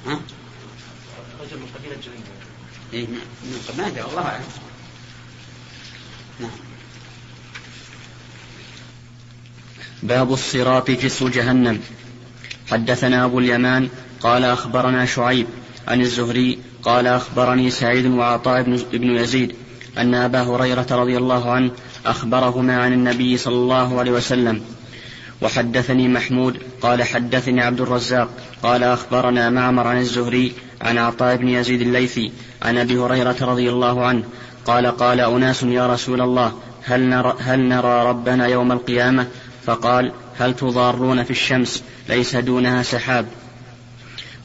[0.06, 0.20] ها؟
[1.40, 2.24] رجل من قبيلة جهينة.
[2.92, 3.06] إيه
[3.78, 4.44] ما أدري والله أعلم.
[6.40, 6.69] نعم.
[10.02, 11.80] باب الصراط جسر جهنم.
[12.70, 13.88] حدثنا أبو اليمان
[14.20, 15.46] قال أخبرنا شعيب
[15.88, 19.54] عن الزهري قال أخبرني سعيد وعطاء بن يزيد
[19.98, 21.70] أن أبا هريرة رضي الله عنه
[22.06, 24.62] أخبرهما عن النبي صلى الله عليه وسلم.
[25.42, 28.28] وحدثني محمود قال حدثني عبد الرزاق
[28.62, 32.32] قال أخبرنا معمر عن الزهري عن عطاء بن يزيد الليثي
[32.62, 34.24] عن أبي هريرة رضي الله عنه
[34.66, 36.52] قال قال أناس يا رسول الله
[36.84, 39.26] هل نرى, هل نرى ربنا يوم القيامة؟
[39.66, 43.26] فقال هل تضارون في الشمس؟ ليس دونها سحاب.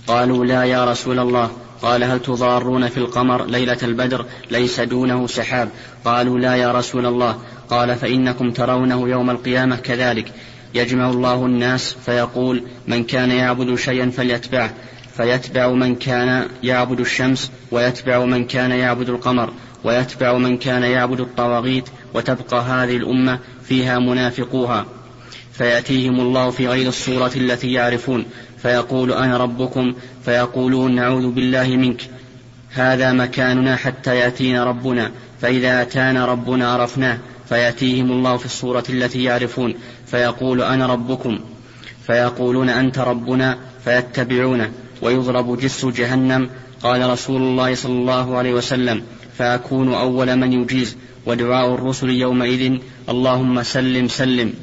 [0.08, 1.52] قالوا لا يا رسول الله.
[1.82, 5.70] قال هل تضارون في القمر ليلة البدر؟ ليس دونه سحاب.
[6.06, 7.40] قالوا لا يا رسول الله.
[7.70, 10.32] قال فإنكم ترونه يوم القيامة كذلك.
[10.74, 14.74] يجمع الله الناس فيقول من كان يعبد شيئا فليتبعه.
[15.18, 21.90] فيتبع من كان يعبد الشمس ويتبع من كان يعبد القمر ويتبع من كان يعبد الطواغيت.
[22.14, 24.86] وتبقى هذه الأمة فيها منافقوها.
[25.58, 28.26] فيأتيهم الله في غير الصورة التي يعرفون
[28.62, 29.94] فيقول أنا ربكم
[30.26, 32.02] فيقولون نعوذ بالله منك.
[32.72, 37.18] هذا مكاننا حتى يأتينا ربنا فإذا أتانا ربنا عرفناه
[37.50, 39.74] فيأتيهم الله في الصورة التي يعرفون.
[40.06, 41.40] فيقول أنا ربكم
[42.08, 46.50] فيقولون أنت ربنا فيتبعونه ويضرب جس جهنم
[46.84, 49.04] قال رسول الله صلى الله عليه وسلم
[49.38, 50.98] فأكون أول من يجيز.
[51.26, 52.78] ودعاء الرسل يومئذ
[53.10, 54.54] اللهم سلم سلم.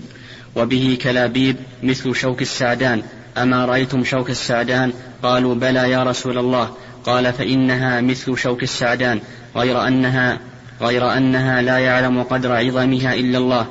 [0.56, 3.02] وبه كلابيب مثل شوك السعدان.
[3.38, 6.70] أما رأيتم شوك السعدان؟ قالوا بلى يا رسول الله.
[7.04, 9.20] قال فإنها مثل شوك السعدان.
[9.56, 10.38] غير أنها
[10.80, 13.66] غير أنها لا يعلم قدر عظمها إلا الله.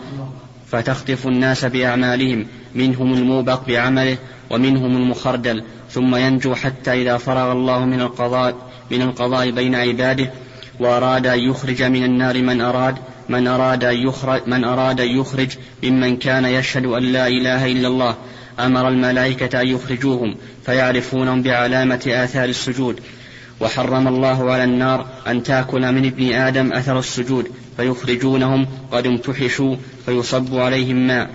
[0.68, 2.48] فتخطف الناس بأعمالهم.
[2.76, 4.18] منهم الموبق بعمله
[4.50, 5.64] ومنهم المخردل.
[5.90, 8.56] ثم ينجو حتى إذا فرغ الله من القضاء
[8.92, 10.32] من القضاء بين عباده
[10.80, 12.96] وأراد أن يخرج من النار من أراد.
[13.32, 15.50] من أراد أن يخرج من أراد أن يخرج
[15.84, 18.16] ممن كان يشهد أن لا إله إلا الله
[18.60, 23.00] أمر الملائكة أن يخرجوهم فيعرفونهم بعلامة آثار السجود.
[23.62, 30.56] وحرم الله على النار أن تأكل من ابن آدم أثر السجود فيخرجونهم قد امتحشوا فيصب
[30.56, 31.30] عليهم ماء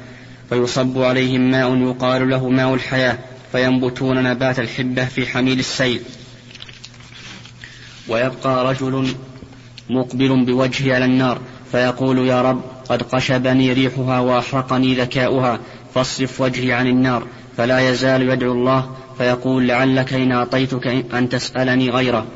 [0.49, 3.19] فيصب عليهم ماء يقال له ماء الحياة
[3.53, 6.01] فينبتون نبات الحبة في حميل السيل.
[8.09, 9.15] ويبقى رجل
[9.91, 11.41] مقبل بوجهه على النار
[11.77, 15.59] فيقول يا رب قد قشبني ريحها وأحرقني ذكاؤها
[15.95, 22.27] فاصرف وجهي عن النار فلا يزال يدعو الله فيقول لعلك إن أعطيتك أن تسألني غيره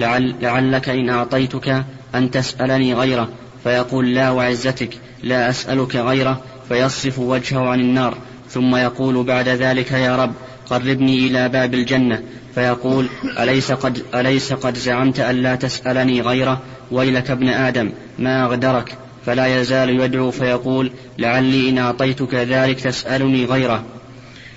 [0.00, 3.28] لعل لعلك إن أعطيتك أن تسألني غيره
[3.64, 8.16] فيقول لا وعزتك لا أسألك غيره فيصرف وجهه عن النار
[8.48, 10.32] ثم يقول بعد ذلك يا رب
[10.70, 12.22] قربني إلى باب الجنة
[12.54, 13.06] فيقول
[13.38, 16.60] أليس قد, أليس قد زعمت أن لا تسألني غيره؟
[16.90, 23.84] ويلك ابن آدم ما أغدرك؟ فلا يزال يدعو فيقول لعلي إن أعطيتك ذلك تسألني غيره.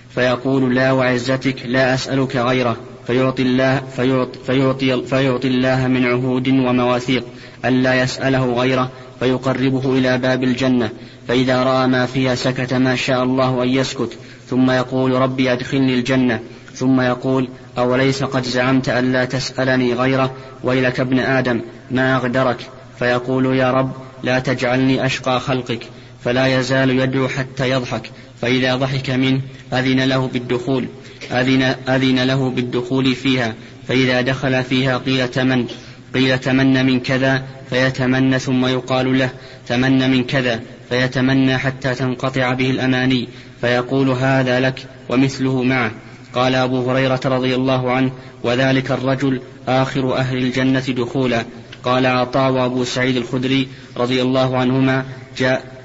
[0.10, 2.78] فيقول لا وعزتك لا أسألك غيره.
[3.08, 7.24] فيعطي الله فيعطي, فيعطي, فيعطي الله من عهود ومواثيق
[7.66, 10.90] ألا يسأله غيره فيقربه إلى باب الجنة.
[11.28, 14.18] فإذا رأى ما فيها سكت ما شاء الله أن يسكت.
[14.50, 16.40] ثم يقول ربي أدخلني الجنة.
[16.74, 20.34] ثم يقول أوليس قد زعمت أن لا تسألني غيره
[20.64, 21.62] ويلك ابن آدم
[21.92, 22.58] ما أغدرك؟
[23.00, 23.92] فيقول يا رب
[24.24, 25.80] لا تجعلني أشقى خلقك
[26.24, 28.12] فلا يزال يدعو حتى يضحك
[28.42, 29.42] فإذا ضحك منه
[29.74, 30.88] أذن له بالدخول
[31.32, 33.54] أذن, أذن له بالدخول فيها
[33.88, 35.66] فإذا دخل فيها قيل تمن
[36.14, 39.30] قيل تمن من كذا فيتمنى ثم يقال له
[39.68, 40.60] تمن من كذا
[40.90, 43.28] فيتمنى حتى تنقطع به الأماني
[43.62, 45.92] فيقول هذا لك ومثله معه.
[46.36, 48.12] قال أبو هريرة رضي الله عنه
[48.44, 51.46] وذلك الرجل آخر أهل الجنة دخولا.
[51.84, 53.68] قال عطاء وأبو سعيد الخدري
[53.98, 55.06] رضي الله عنهما
[55.38, 55.76] جاء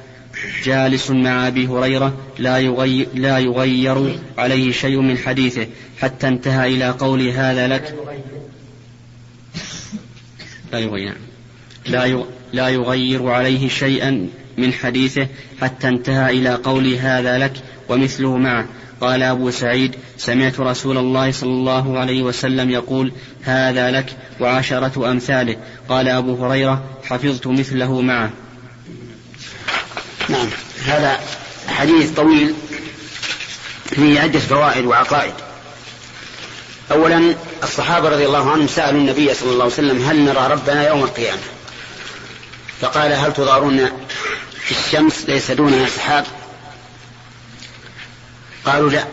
[0.65, 5.67] جالس مع أبي هريرة لا يغير, لا يغير عليه شيء من حديثه
[6.01, 7.95] حتى انتهى إلى قول هذا لك.
[10.73, 11.15] لا يغير.
[11.87, 15.27] لا لا يغير عليه شيئا من حديثه
[15.61, 17.53] حتى انتهى إلى قول هذا لك
[17.89, 18.67] ومثله معه.
[19.01, 25.57] قال أبو سعيد سمعت رسول الله صلى الله عليه وسلم يقول هذا لك وعشرة أمثاله.
[25.89, 28.31] قال أبو هريرة حفظت مثله معه.
[30.29, 30.49] نعم
[30.85, 31.21] هذا
[31.69, 32.55] حديث طويل
[33.87, 35.35] فيه عدة فوائد وعقائد.
[36.93, 41.03] أولا الصحابة رضي الله عنهم سألوا النبي صلى الله عليه وسلم هل نرى ربنا يوم
[41.03, 41.41] القيامة؟
[42.81, 43.91] فقال هل تضارون
[44.61, 46.27] في الشمس ليس دونها سحاب
[48.67, 49.07] قالوا لا.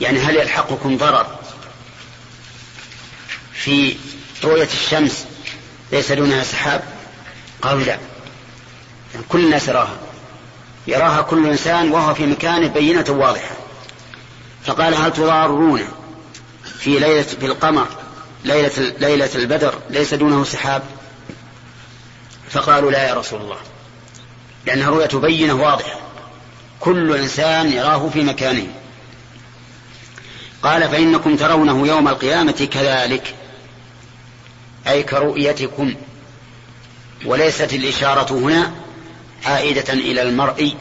[0.00, 1.26] يعني هل يلحقكم ضرر
[3.52, 3.96] في
[4.44, 5.26] رؤية الشمس
[5.92, 6.84] ليس دونها سحاب؟
[7.62, 7.98] قالوا لا.
[9.14, 9.96] يعني كل الناس يراها.
[10.86, 13.56] يراها كل إنسان وهو في مكانه بينة واضحة.
[14.64, 15.88] فقال هل تضارون
[16.78, 17.88] في ليلة في القمر
[18.44, 20.82] ليلة ليلة البدر ليس دونه سحاب؟
[22.50, 23.58] فقالوا لا يا رسول الله.
[24.66, 26.00] لأنها رؤية بينة واضحة.
[26.84, 28.66] كل إنسان يراه في مكانه
[30.62, 33.34] قال فإنكم ترونه يوم القيامة كذلك
[34.88, 35.94] أي كرؤيتكم
[37.24, 38.72] وليست الإشارة هنا
[39.44, 40.74] عائدة إلى المرء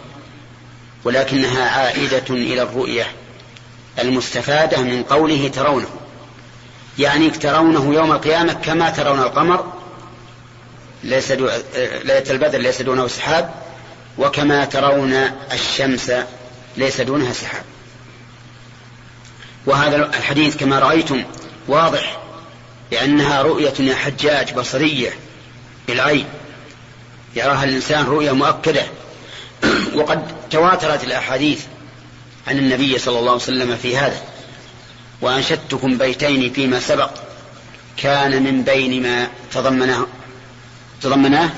[1.03, 3.07] ولكنها عائدة إلى الرؤية
[3.99, 5.89] المستفادة من قوله ترونه
[6.99, 9.73] يعني ترونه يوم القيامة كما ترون القمر
[11.03, 11.31] ليس.
[11.31, 13.62] ليلة البدر ليس دونه سحاب
[14.17, 15.13] وكما ترون
[15.53, 16.11] الشمس
[16.77, 17.63] ليس دونها سحاب.
[19.65, 21.23] وهذا الحديث كما رأيتم
[21.67, 22.19] واضح
[22.91, 25.13] لأنها رؤية يا حجاج بصرية
[25.87, 26.25] بالعين.
[27.35, 28.83] يراها الإنسان رؤية مؤكدة.
[29.95, 31.61] وقد تواترت الأحاديث
[32.47, 34.21] عن النبي صلى الله عليه وسلم في هذا.
[35.21, 37.11] وأنشدتكم بيتين فيما سبق
[37.97, 40.07] كان من بين ما تضمناه
[41.01, 41.49] تضمناه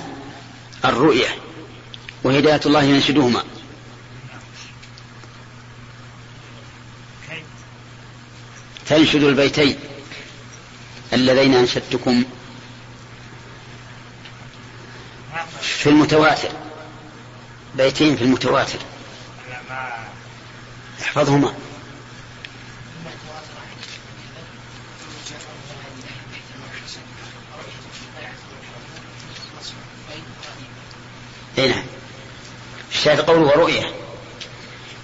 [0.85, 1.44] الرؤية.
[2.25, 3.43] وهداية الله ينشدهما.
[8.87, 9.77] تنشد البيتين
[11.13, 12.23] اللذين أنشدتكم
[15.61, 16.49] في المتواتر.
[17.75, 18.79] بيتين في المتواتر.
[21.01, 21.53] احفظهما.
[31.57, 31.94] اي نعم.
[33.05, 33.91] الشاهد قوله ورؤية.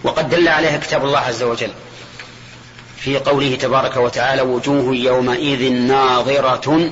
[0.04, 1.72] وقد دل عليها كتاب الله عز وجل.
[2.98, 6.92] في قوله تبارك وتعالى وجوه يومئذ ناظرة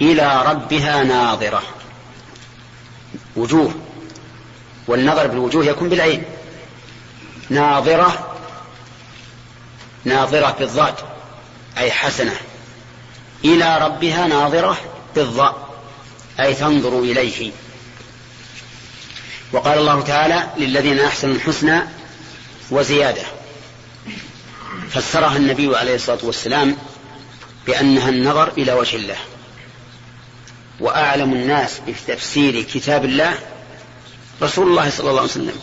[0.00, 1.62] إلى ربها ناظرة.
[3.36, 3.74] وجوه.
[4.88, 6.22] والنظر بالوجوه يكون بالعين.
[7.50, 8.36] ناظرة.
[10.04, 10.94] ناظرة بالضاد.
[11.78, 12.36] أي حسنة.
[13.44, 14.76] إلى ربها ناظرة
[15.16, 15.68] بالضاء.
[16.40, 17.52] أي تنظر إليه.
[19.52, 21.82] وقال الله تعالى للذين أحسنوا الحسنى
[22.70, 23.22] وزيادة.
[24.90, 26.76] فسرها النبي عليه الصلاة والسلام
[27.66, 29.16] بأنها النظر إلى وجه الله.
[30.80, 33.38] وأعلم الناس بتفسير كتاب الله
[34.42, 35.56] رسول الله صلى الله عليه وسلم.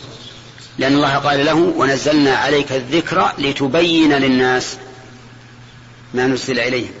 [0.78, 4.76] لأن الله قال له ونزلنا عليك الذكر لتبين للناس
[6.14, 6.92] ما نزل إليهم.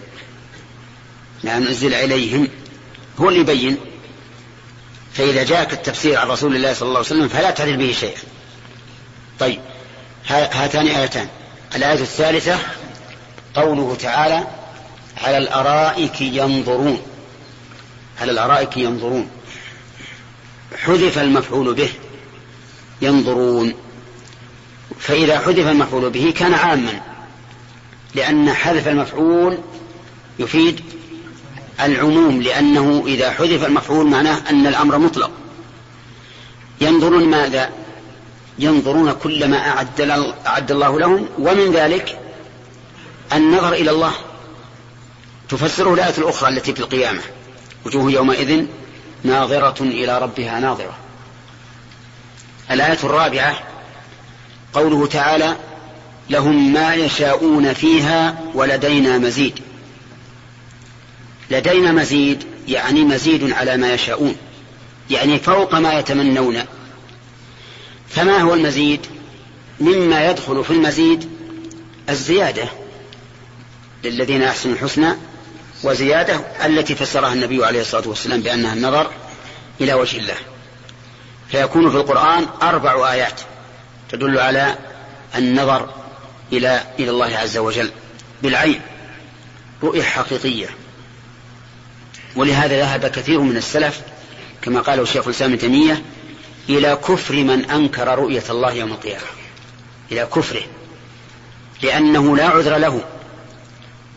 [1.44, 2.48] ما نزل إليهم
[3.20, 3.76] هو اللي يبين.
[5.16, 8.20] فإذا جاءك التفسير عن رسول الله صلى الله عليه وسلم فلا تعدل به شيئا.
[9.38, 9.60] طيب
[10.28, 11.28] هاتان آيتان.
[11.76, 12.58] الآية الثالثة
[13.54, 14.46] قوله تعالى
[15.22, 17.02] على الأرائك ينظرون.
[18.20, 19.30] على الأرائك ينظرون.
[20.76, 21.90] حذف المفعول به
[23.02, 23.74] ينظرون.
[24.98, 27.00] فإذا حذف المفعول به كان عاما
[28.14, 29.58] لأن حذف المفعول
[30.38, 30.80] يفيد
[31.80, 35.30] العموم لأنه إذا حذف المفعول معناه أن الأمر مطلق.
[36.80, 37.70] ينظرون ماذا؟
[38.58, 40.00] ينظرون كل ما أعد,
[40.46, 42.18] أعد الله لهم ومن ذلك
[43.32, 44.12] النظر إلى الله.
[45.48, 47.20] تفسره الآية الأخرى التي في القيامة.
[47.86, 48.66] وجوه يومئذ
[49.24, 50.96] ناظرة إلى ربها ناظرة.
[52.70, 53.58] الآية الرابعة
[54.72, 55.56] قوله تعالى
[56.30, 59.65] لهم ما يشاءون فيها ولدينا مزيد.
[61.50, 64.36] لدينا مزيد يعني مزيد على ما يشاءون
[65.10, 66.64] يعني فوق ما يتمنون.
[68.08, 69.06] فما هو المزيد؟
[69.80, 71.30] مما يدخل في المزيد
[72.08, 72.68] الزيادة
[74.04, 75.14] للذين أحسنوا الحسنى
[75.82, 79.10] وزيادة التي فسرها النبي عليه الصلاة والسلام بأنها النظر
[79.80, 80.36] إلى وجه الله.
[81.50, 83.40] فيكون في القرآن أربع آيات
[84.10, 84.78] تدل على
[85.34, 85.88] النظر
[86.52, 87.90] إلى إلى الله عز وجل
[88.42, 88.80] بالعين
[89.82, 90.68] رؤية حقيقية
[92.36, 94.00] ولهذا ذهب كثير من السلف
[94.62, 96.02] كما قاله الشيخ الإسلام ابن تيمية
[96.68, 99.24] إلى كفر من أنكر رؤية الله يوم القيامة.
[100.12, 100.62] إلى كفره.
[101.82, 103.04] لأنه لا عذر له.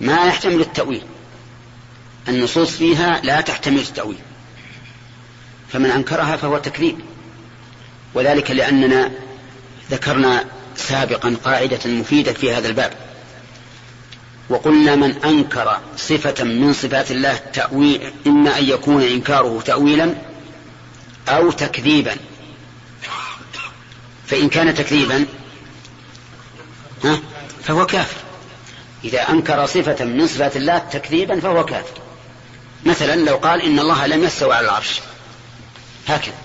[0.01, 1.01] ما يحتمل التأويل.
[2.27, 4.17] النصوص فيها لا تحتمل التأويل.
[5.69, 6.99] فمن أنكرها فهو تكذيب.
[8.13, 9.11] وذلك لأننا
[9.91, 10.45] ذكرنا
[10.75, 13.08] سابقا قاعدة مفيدة في هذا الباب.
[14.49, 20.15] وقلنا من أنكر صفة من صفات الله تأويل إما أن يكون إنكاره تأويلا
[21.27, 22.17] أو تكذيبا.
[24.27, 25.25] فإن كان تكذيبا
[27.03, 27.19] ها
[27.63, 28.17] فهو كافر.
[29.03, 32.01] إذا أنكر صفة من صفات الله تكذيبا فهو كافر.
[32.85, 34.99] مثلا لو قال إن الله لم يستوي على العرش.
[36.07, 36.35] هكذا.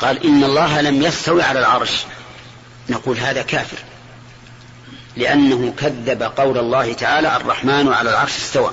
[0.00, 1.90] قال إن الله لم يستوي على العرش.
[2.88, 3.78] نقول هذا كافر.
[5.16, 8.70] لأنه كذب قول الله تعالى الرحمن على العرش استوى.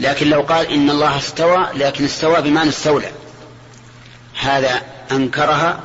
[0.00, 3.10] لكن لو قال إن الله استوى لكن استوى بمعنى استولى.
[4.40, 4.82] هذا
[5.12, 5.80] أنكرها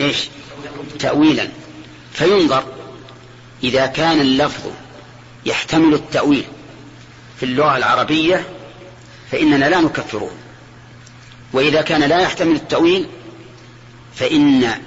[0.00, 0.28] إيش؟
[0.98, 1.48] تأويلا.
[2.12, 2.64] فينظر
[3.64, 4.70] إذا كان اللفظ
[5.46, 6.44] يحتمل التأويل
[7.36, 8.46] في اللغة العربية
[9.32, 10.30] فإننا لا نكفره.
[11.52, 13.06] وإذا كان لا يحتمل التأويل
[14.14, 14.80] فإن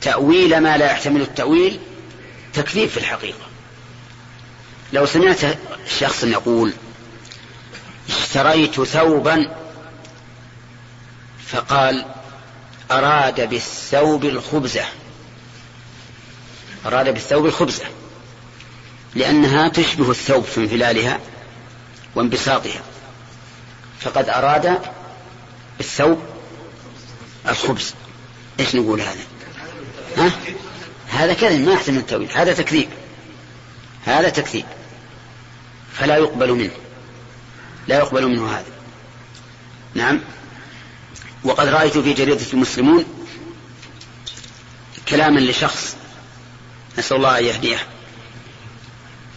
[0.00, 1.80] تأويل ما لا يحتمل التأويل
[2.54, 3.46] تكذيب في الحقيقة.
[4.92, 5.40] لو سمعت
[5.98, 6.72] شخص يقول
[8.08, 9.56] اشتريت ثوبا
[11.46, 12.06] فقال
[12.90, 14.84] أراد بالثوب الخبزة.
[16.86, 17.84] أراد بالثوب الخبزة.
[19.14, 21.20] لأنها تشبه الثوب في انفلالها
[22.14, 22.82] وانبساطها.
[24.00, 24.78] فقد أراد
[25.78, 26.22] بالثوب
[27.48, 27.94] الخبز.
[28.60, 29.29] إيش نقول هذا؟
[30.16, 30.30] ها؟
[31.08, 32.28] هذا كذب ما يحتمل التأويل.
[32.34, 32.88] هذا تكذيب.
[34.04, 34.64] هذا تكذيب.
[35.92, 36.70] فلا يقبل منه.
[37.88, 38.72] لا يقبل منه هذا.
[39.94, 40.20] نعم.
[41.44, 43.04] وقد رأيت في جريدة المسلمون
[45.08, 45.96] كلاما لشخص
[46.98, 47.78] نسأل الله أن يهديه.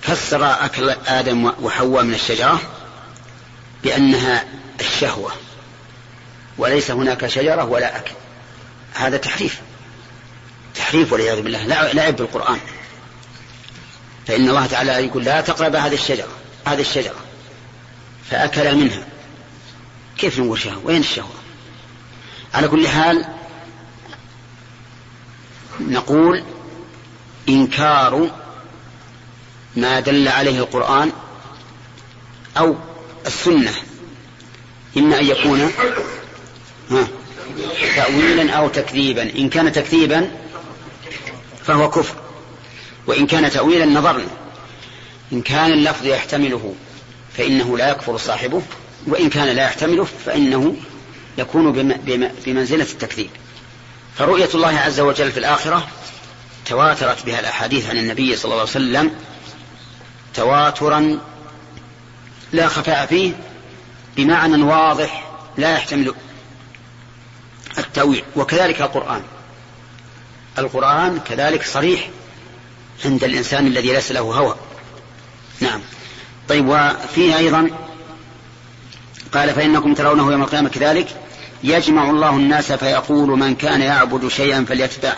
[0.01, 2.61] فسر أكل آدم وحواء من الشجرة
[3.83, 4.45] بأنها
[4.79, 5.31] الشهوة.
[6.57, 8.11] وليس هناك شجرة ولا أكل.
[8.93, 9.61] هذا تحريف.
[10.75, 12.59] تحريف والعياذ بالله لعب بالقرآن.
[14.27, 16.27] فإن الله تعالى يقول لا تقرب هذه الشجرة
[16.65, 17.15] هذه الشجرة.
[18.29, 19.07] فأكل منها.
[20.17, 21.33] كيف نقول شهوة؟ وين الشهوة؟
[22.53, 23.25] على كل حال
[25.79, 26.43] نقول
[27.49, 28.31] إنكار
[29.75, 31.11] ما دل عليه القرآن
[32.57, 32.75] أو
[33.25, 33.73] السنة.
[34.97, 35.71] إما أن يكون
[37.95, 39.21] تأويلا أو تكذيبا.
[39.21, 40.31] إن كان تكذيبا
[41.67, 42.15] فهو كفر.
[43.07, 44.27] وإن كان تأويلا نظرنا.
[45.33, 46.75] إن كان اللفظ يحتمله
[47.37, 48.61] فإنه لا يكفر صاحبه
[49.07, 50.75] وإن كان لا يحتمله فإنه
[51.37, 51.71] يكون
[52.45, 53.29] بمنزلة التكذيب.
[54.17, 55.87] فرؤية الله عز وجل في الآخرة
[56.65, 59.11] تواترت بها الأحاديث عن النبي صلى الله عليه وسلم
[60.33, 61.19] تواترا
[62.53, 63.33] لا خفاء فيه
[64.17, 66.13] بمعنى واضح لا يحتمل
[67.77, 69.23] التأويل وكذلك القرآن.
[70.57, 72.09] القرآن كذلك صريح
[73.05, 74.55] عند الإنسان الذي ليس له هوى.
[75.59, 75.81] نعم.
[76.49, 77.69] طيب وفيه أيضا
[79.33, 81.07] قال فإنكم ترونه يوم القيامة كذلك
[81.63, 85.17] يجمع الله الناس فيقول من كان يعبد شيئا فليتبعه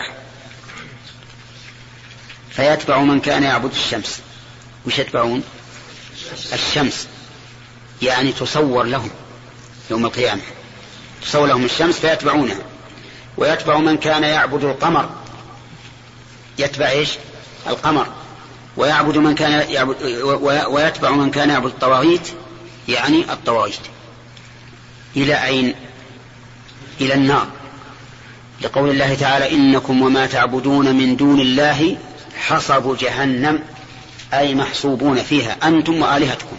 [2.50, 4.20] فيتبع من كان يعبد الشمس.
[4.86, 5.42] وش يتبعون؟
[6.52, 7.06] الشمس.
[8.02, 9.10] يعني تصور لهم
[9.90, 10.42] يوم القيامة.
[11.22, 12.58] تصور لهم الشمس فيتبعونها.
[13.36, 15.10] ويتبع من كان يعبد القمر.
[16.58, 17.10] يتبع إيش؟
[17.66, 18.06] القمر.
[18.76, 19.96] ويعبد من كان يعبد
[20.68, 22.28] ويتبع من كان يعبد الطواغيت
[22.88, 23.78] يعني الطواغيت.
[25.16, 25.74] إلى أين؟
[27.00, 27.46] إلى النار.
[28.62, 31.96] لقول الله تعالى إنكم وما تعبدون من دون الله
[32.36, 33.62] حصب جهنم
[34.34, 36.56] أي محصوبون فيها أنتم وآلهتكم.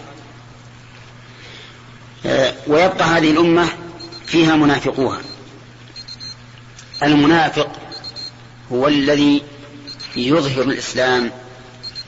[2.25, 3.67] آه، ويبقى هذه الأمة
[4.25, 5.21] فيها منافقوها.
[7.03, 7.71] المنافق
[8.71, 9.41] هو الذي
[10.18, 11.32] يظهر الإسلام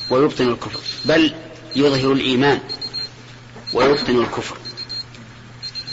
[0.09, 1.33] ويبطن الكفر بل
[1.75, 2.59] يظهر الإيمان
[3.73, 4.57] ويبطن الكفر.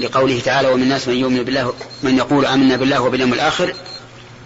[0.01, 3.75] لقوله تعالى ومن الناس من يؤمن بالله من يقول آمنا بالله وباليوم الآخر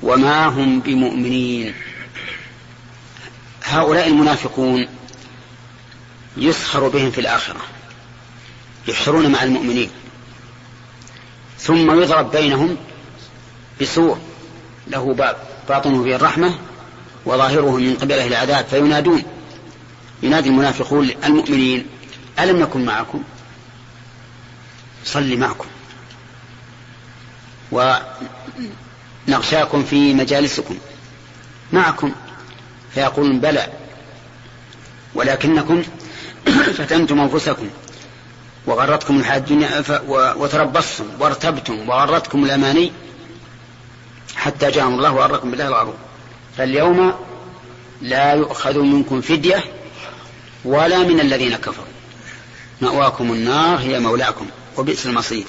[0.02, 1.74] وما هم بمؤمنين.
[3.64, 4.88] هؤلاء المنافقون
[6.36, 7.60] يسخر بهم في الآخرة
[8.88, 9.90] يحشرون مع المؤمنين
[11.58, 12.76] ثم يضرب بينهم
[13.80, 14.18] بسور
[14.88, 15.14] له
[15.68, 16.58] باطنه فيه الرحمة
[17.26, 19.22] وظاهره من قبله العذاب فينادون.
[20.22, 21.86] ينادي المنافقون المؤمنين
[22.38, 23.22] ألم نكن معكم؟
[25.04, 25.66] صلي معكم.
[29.28, 30.78] ونغشاكم في مجالسكم.
[31.72, 32.12] معكم.
[32.94, 33.66] فيقولون بلى.
[35.14, 35.82] ولكنكم
[36.78, 37.68] فتنتم أنفسكم.
[38.66, 39.84] وغرتكم الحياة الدنيا
[40.36, 42.92] وتربصتم وارتبتم وغرتكم الأماني.
[44.36, 46.09] حتى جاءهم الله وغركم بالله الغرور
[46.60, 47.14] فاليوم
[48.02, 49.64] لا يؤخذ منكم فدية
[50.64, 51.86] ولا من الذين كفروا.
[52.80, 54.46] مأواكم النار هي مولاكم
[54.76, 55.44] وبئس المصير.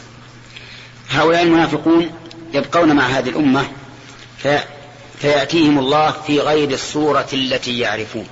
[1.10, 2.10] هؤلاء المنافقون
[2.54, 3.68] يبقون مع هذه الأمة
[4.38, 4.60] في
[5.22, 8.28] فيأتيهم الله في غير الصورة التي يعرفون.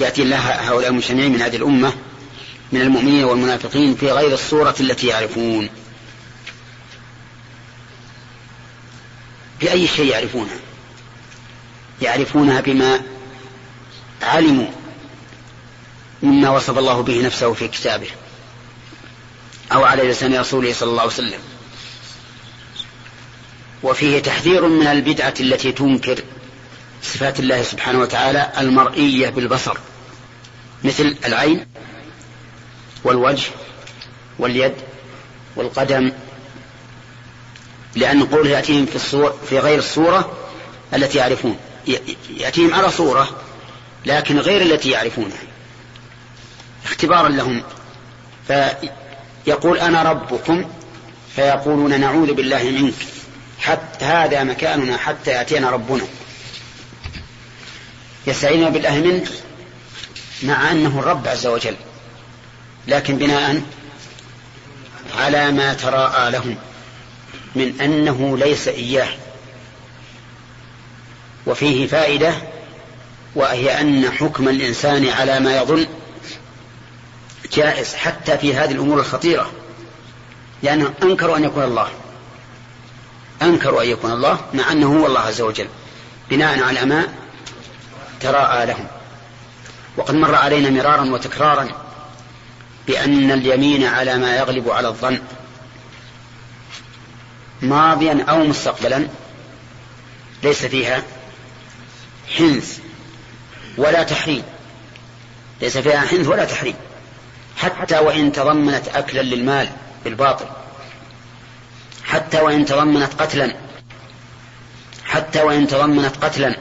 [0.00, 1.92] يأتي الله هؤلاء المجتمعين من هذه الأمة
[2.72, 5.68] من المؤمنين والمنافقين في غير الصورة التي يعرفون.
[9.64, 10.56] بأي شيء يعرفونها؟
[12.02, 13.00] يعرفونها بما
[14.22, 14.66] علموا
[16.22, 18.08] مما وصف الله به نفسه في كتابه
[19.72, 21.40] أو على لسان رسوله صلى الله عليه وسلم.
[23.82, 26.22] وفيه تحذير من البدعة التي تنكر
[27.02, 29.78] صفات الله سبحانه وتعالى المرئية بالبصر
[30.84, 31.66] مثل العين
[33.04, 33.50] والوجه
[34.38, 34.74] واليد
[35.56, 36.12] والقدم
[37.96, 40.36] لأن قوله يأتيهم في, الصور في غير الصورة
[40.94, 41.56] التي يعرفون.
[42.30, 43.28] يأتيهم على صورة
[44.06, 45.38] لكن غير التي يعرفونها.
[46.84, 47.62] اختبارا لهم.
[48.48, 50.64] فيقول أنا ربكم
[51.36, 52.94] فيقولون نعوذ بالله منك.
[53.58, 56.04] حتى هذا مكاننا حتى يأتينا ربنا.
[58.26, 59.30] يستعينون بالله منه
[60.42, 61.76] مع أنه الرب عز وجل.
[62.88, 63.62] لكن بناء
[65.18, 66.56] على ما تراءى لهم.
[67.54, 69.08] من أنه ليس إياه.
[71.46, 72.34] وفيه فائدة
[73.34, 75.86] وهي أن حكم الإنسان على ما يظن
[77.52, 79.50] جائز حتى في هذه الأمور الخطيرة.
[80.62, 81.88] لأنهم أنكروا أن يكون الله.
[83.42, 85.68] أنكروا أن يكون الله مع أنه هو الله عز وجل.
[86.30, 87.08] بناء على ما
[88.20, 88.86] تراءى لهم.
[89.96, 91.68] وقد مر علينا مرارا وتكرارا
[92.86, 95.18] بأن اليمين على ما يغلب على الظن.
[97.64, 99.08] ماضيا أو مستقبلا
[100.42, 101.02] ليس فيها
[102.36, 102.78] حنث
[103.76, 104.42] ولا تحريم.
[105.60, 106.74] ليس فيها حنث ولا تحريم.
[107.56, 109.68] حتى وإن تضمنت أكلا للمال
[110.04, 110.46] بالباطل.
[112.04, 113.56] حتى وإن تضمنت قتلا.
[115.04, 116.56] حتى وإن تضمنت قتلا.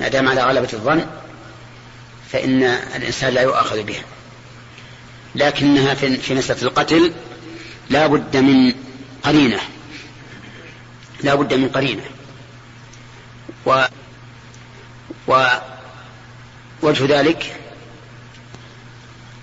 [0.00, 1.06] ما دام على غلبة الظن
[2.32, 2.62] فإن
[2.96, 4.02] الإنسان لا يؤاخذ بها.
[5.34, 7.12] لكنها في مسألة القتل
[7.90, 8.74] لا بد من
[9.22, 9.60] قرينة.
[11.22, 12.02] لا بد من قرينة.
[13.66, 13.84] و
[16.82, 17.56] ووجه ذلك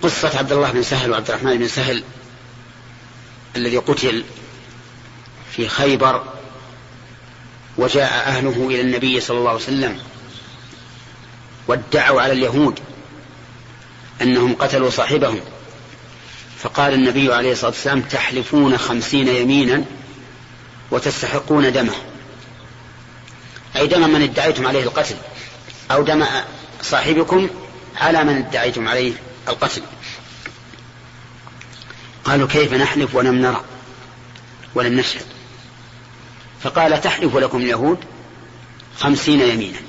[0.03, 2.03] قصة عبد الله بن سهل وعبد الرحمن بن سهل
[3.55, 4.23] الذي قتل
[5.51, 6.23] في خيبر
[7.77, 9.99] وجاء أهله إلى النبي صلى الله عليه وسلم
[11.67, 12.79] وادعوا على اليهود
[14.21, 15.39] أنهم قتلوا صاحبهم.
[16.57, 19.83] فقال النبي عليه الصلاة والسلام تحلفون خمسين يمينا
[20.91, 21.93] وتستحقون دمه.
[23.75, 25.15] أي دم من ادعيتم عليه القتل
[25.91, 26.25] أو دم
[26.81, 27.49] صاحبكم
[27.95, 29.13] على من ادعيتم عليه
[29.47, 29.81] القتل.
[32.25, 33.61] قالوا كيف نحلف ولم نرى
[34.75, 35.25] ولم نشهد.
[36.63, 37.97] فقال تحلف لكم اليهود
[38.99, 39.79] خمسين يمينا.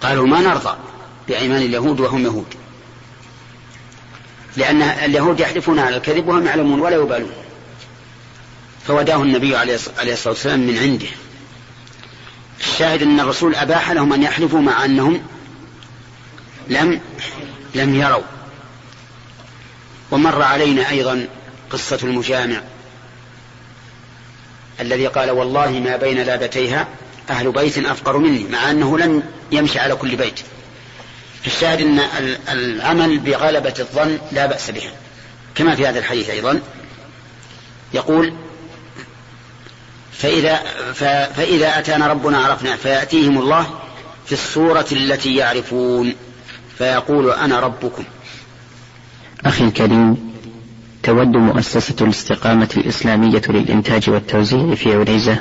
[0.00, 0.76] قالوا ما نرضى
[1.28, 2.61] بأيمان اليهود وهم يهود.
[4.56, 7.32] لأن اليهود يحلفون على الكذب وهم يعلمون ولا يبالون.
[8.86, 11.06] فوداه النبي عليه الصلاة والسلام من عنده.
[12.60, 15.22] الشاهد أن الرسول أباح لهم أن يحلفوا مع أنهم
[16.68, 17.00] لم
[17.74, 18.22] لم يروا.
[20.10, 21.26] ومر علينا أيضا
[21.70, 22.60] قصة المجامع
[24.80, 26.88] الذي قال والله ما بين لابتيها
[27.30, 29.22] أهل بيت أفقر مني مع أنه لم
[29.52, 30.40] يمشي على كل بيت.
[31.46, 32.00] الشاهد أن
[32.48, 34.82] العمل بغلبة الظن لا بأس به.
[35.54, 36.60] كما في هذا الحديث أيضا.
[37.94, 38.34] يقول
[40.12, 40.56] فإذا,
[41.34, 43.66] فإذا أتانا ربنا عرفنا فيأتيهم الله
[44.26, 46.14] في الصورة التي يعرفون.
[46.78, 48.04] فيقول أنا ربكم.
[49.46, 50.32] أخي الكريم
[51.02, 55.38] تود مؤسسة الاستقامة الإسلامية للإنتاج والتوزيع في عنيزة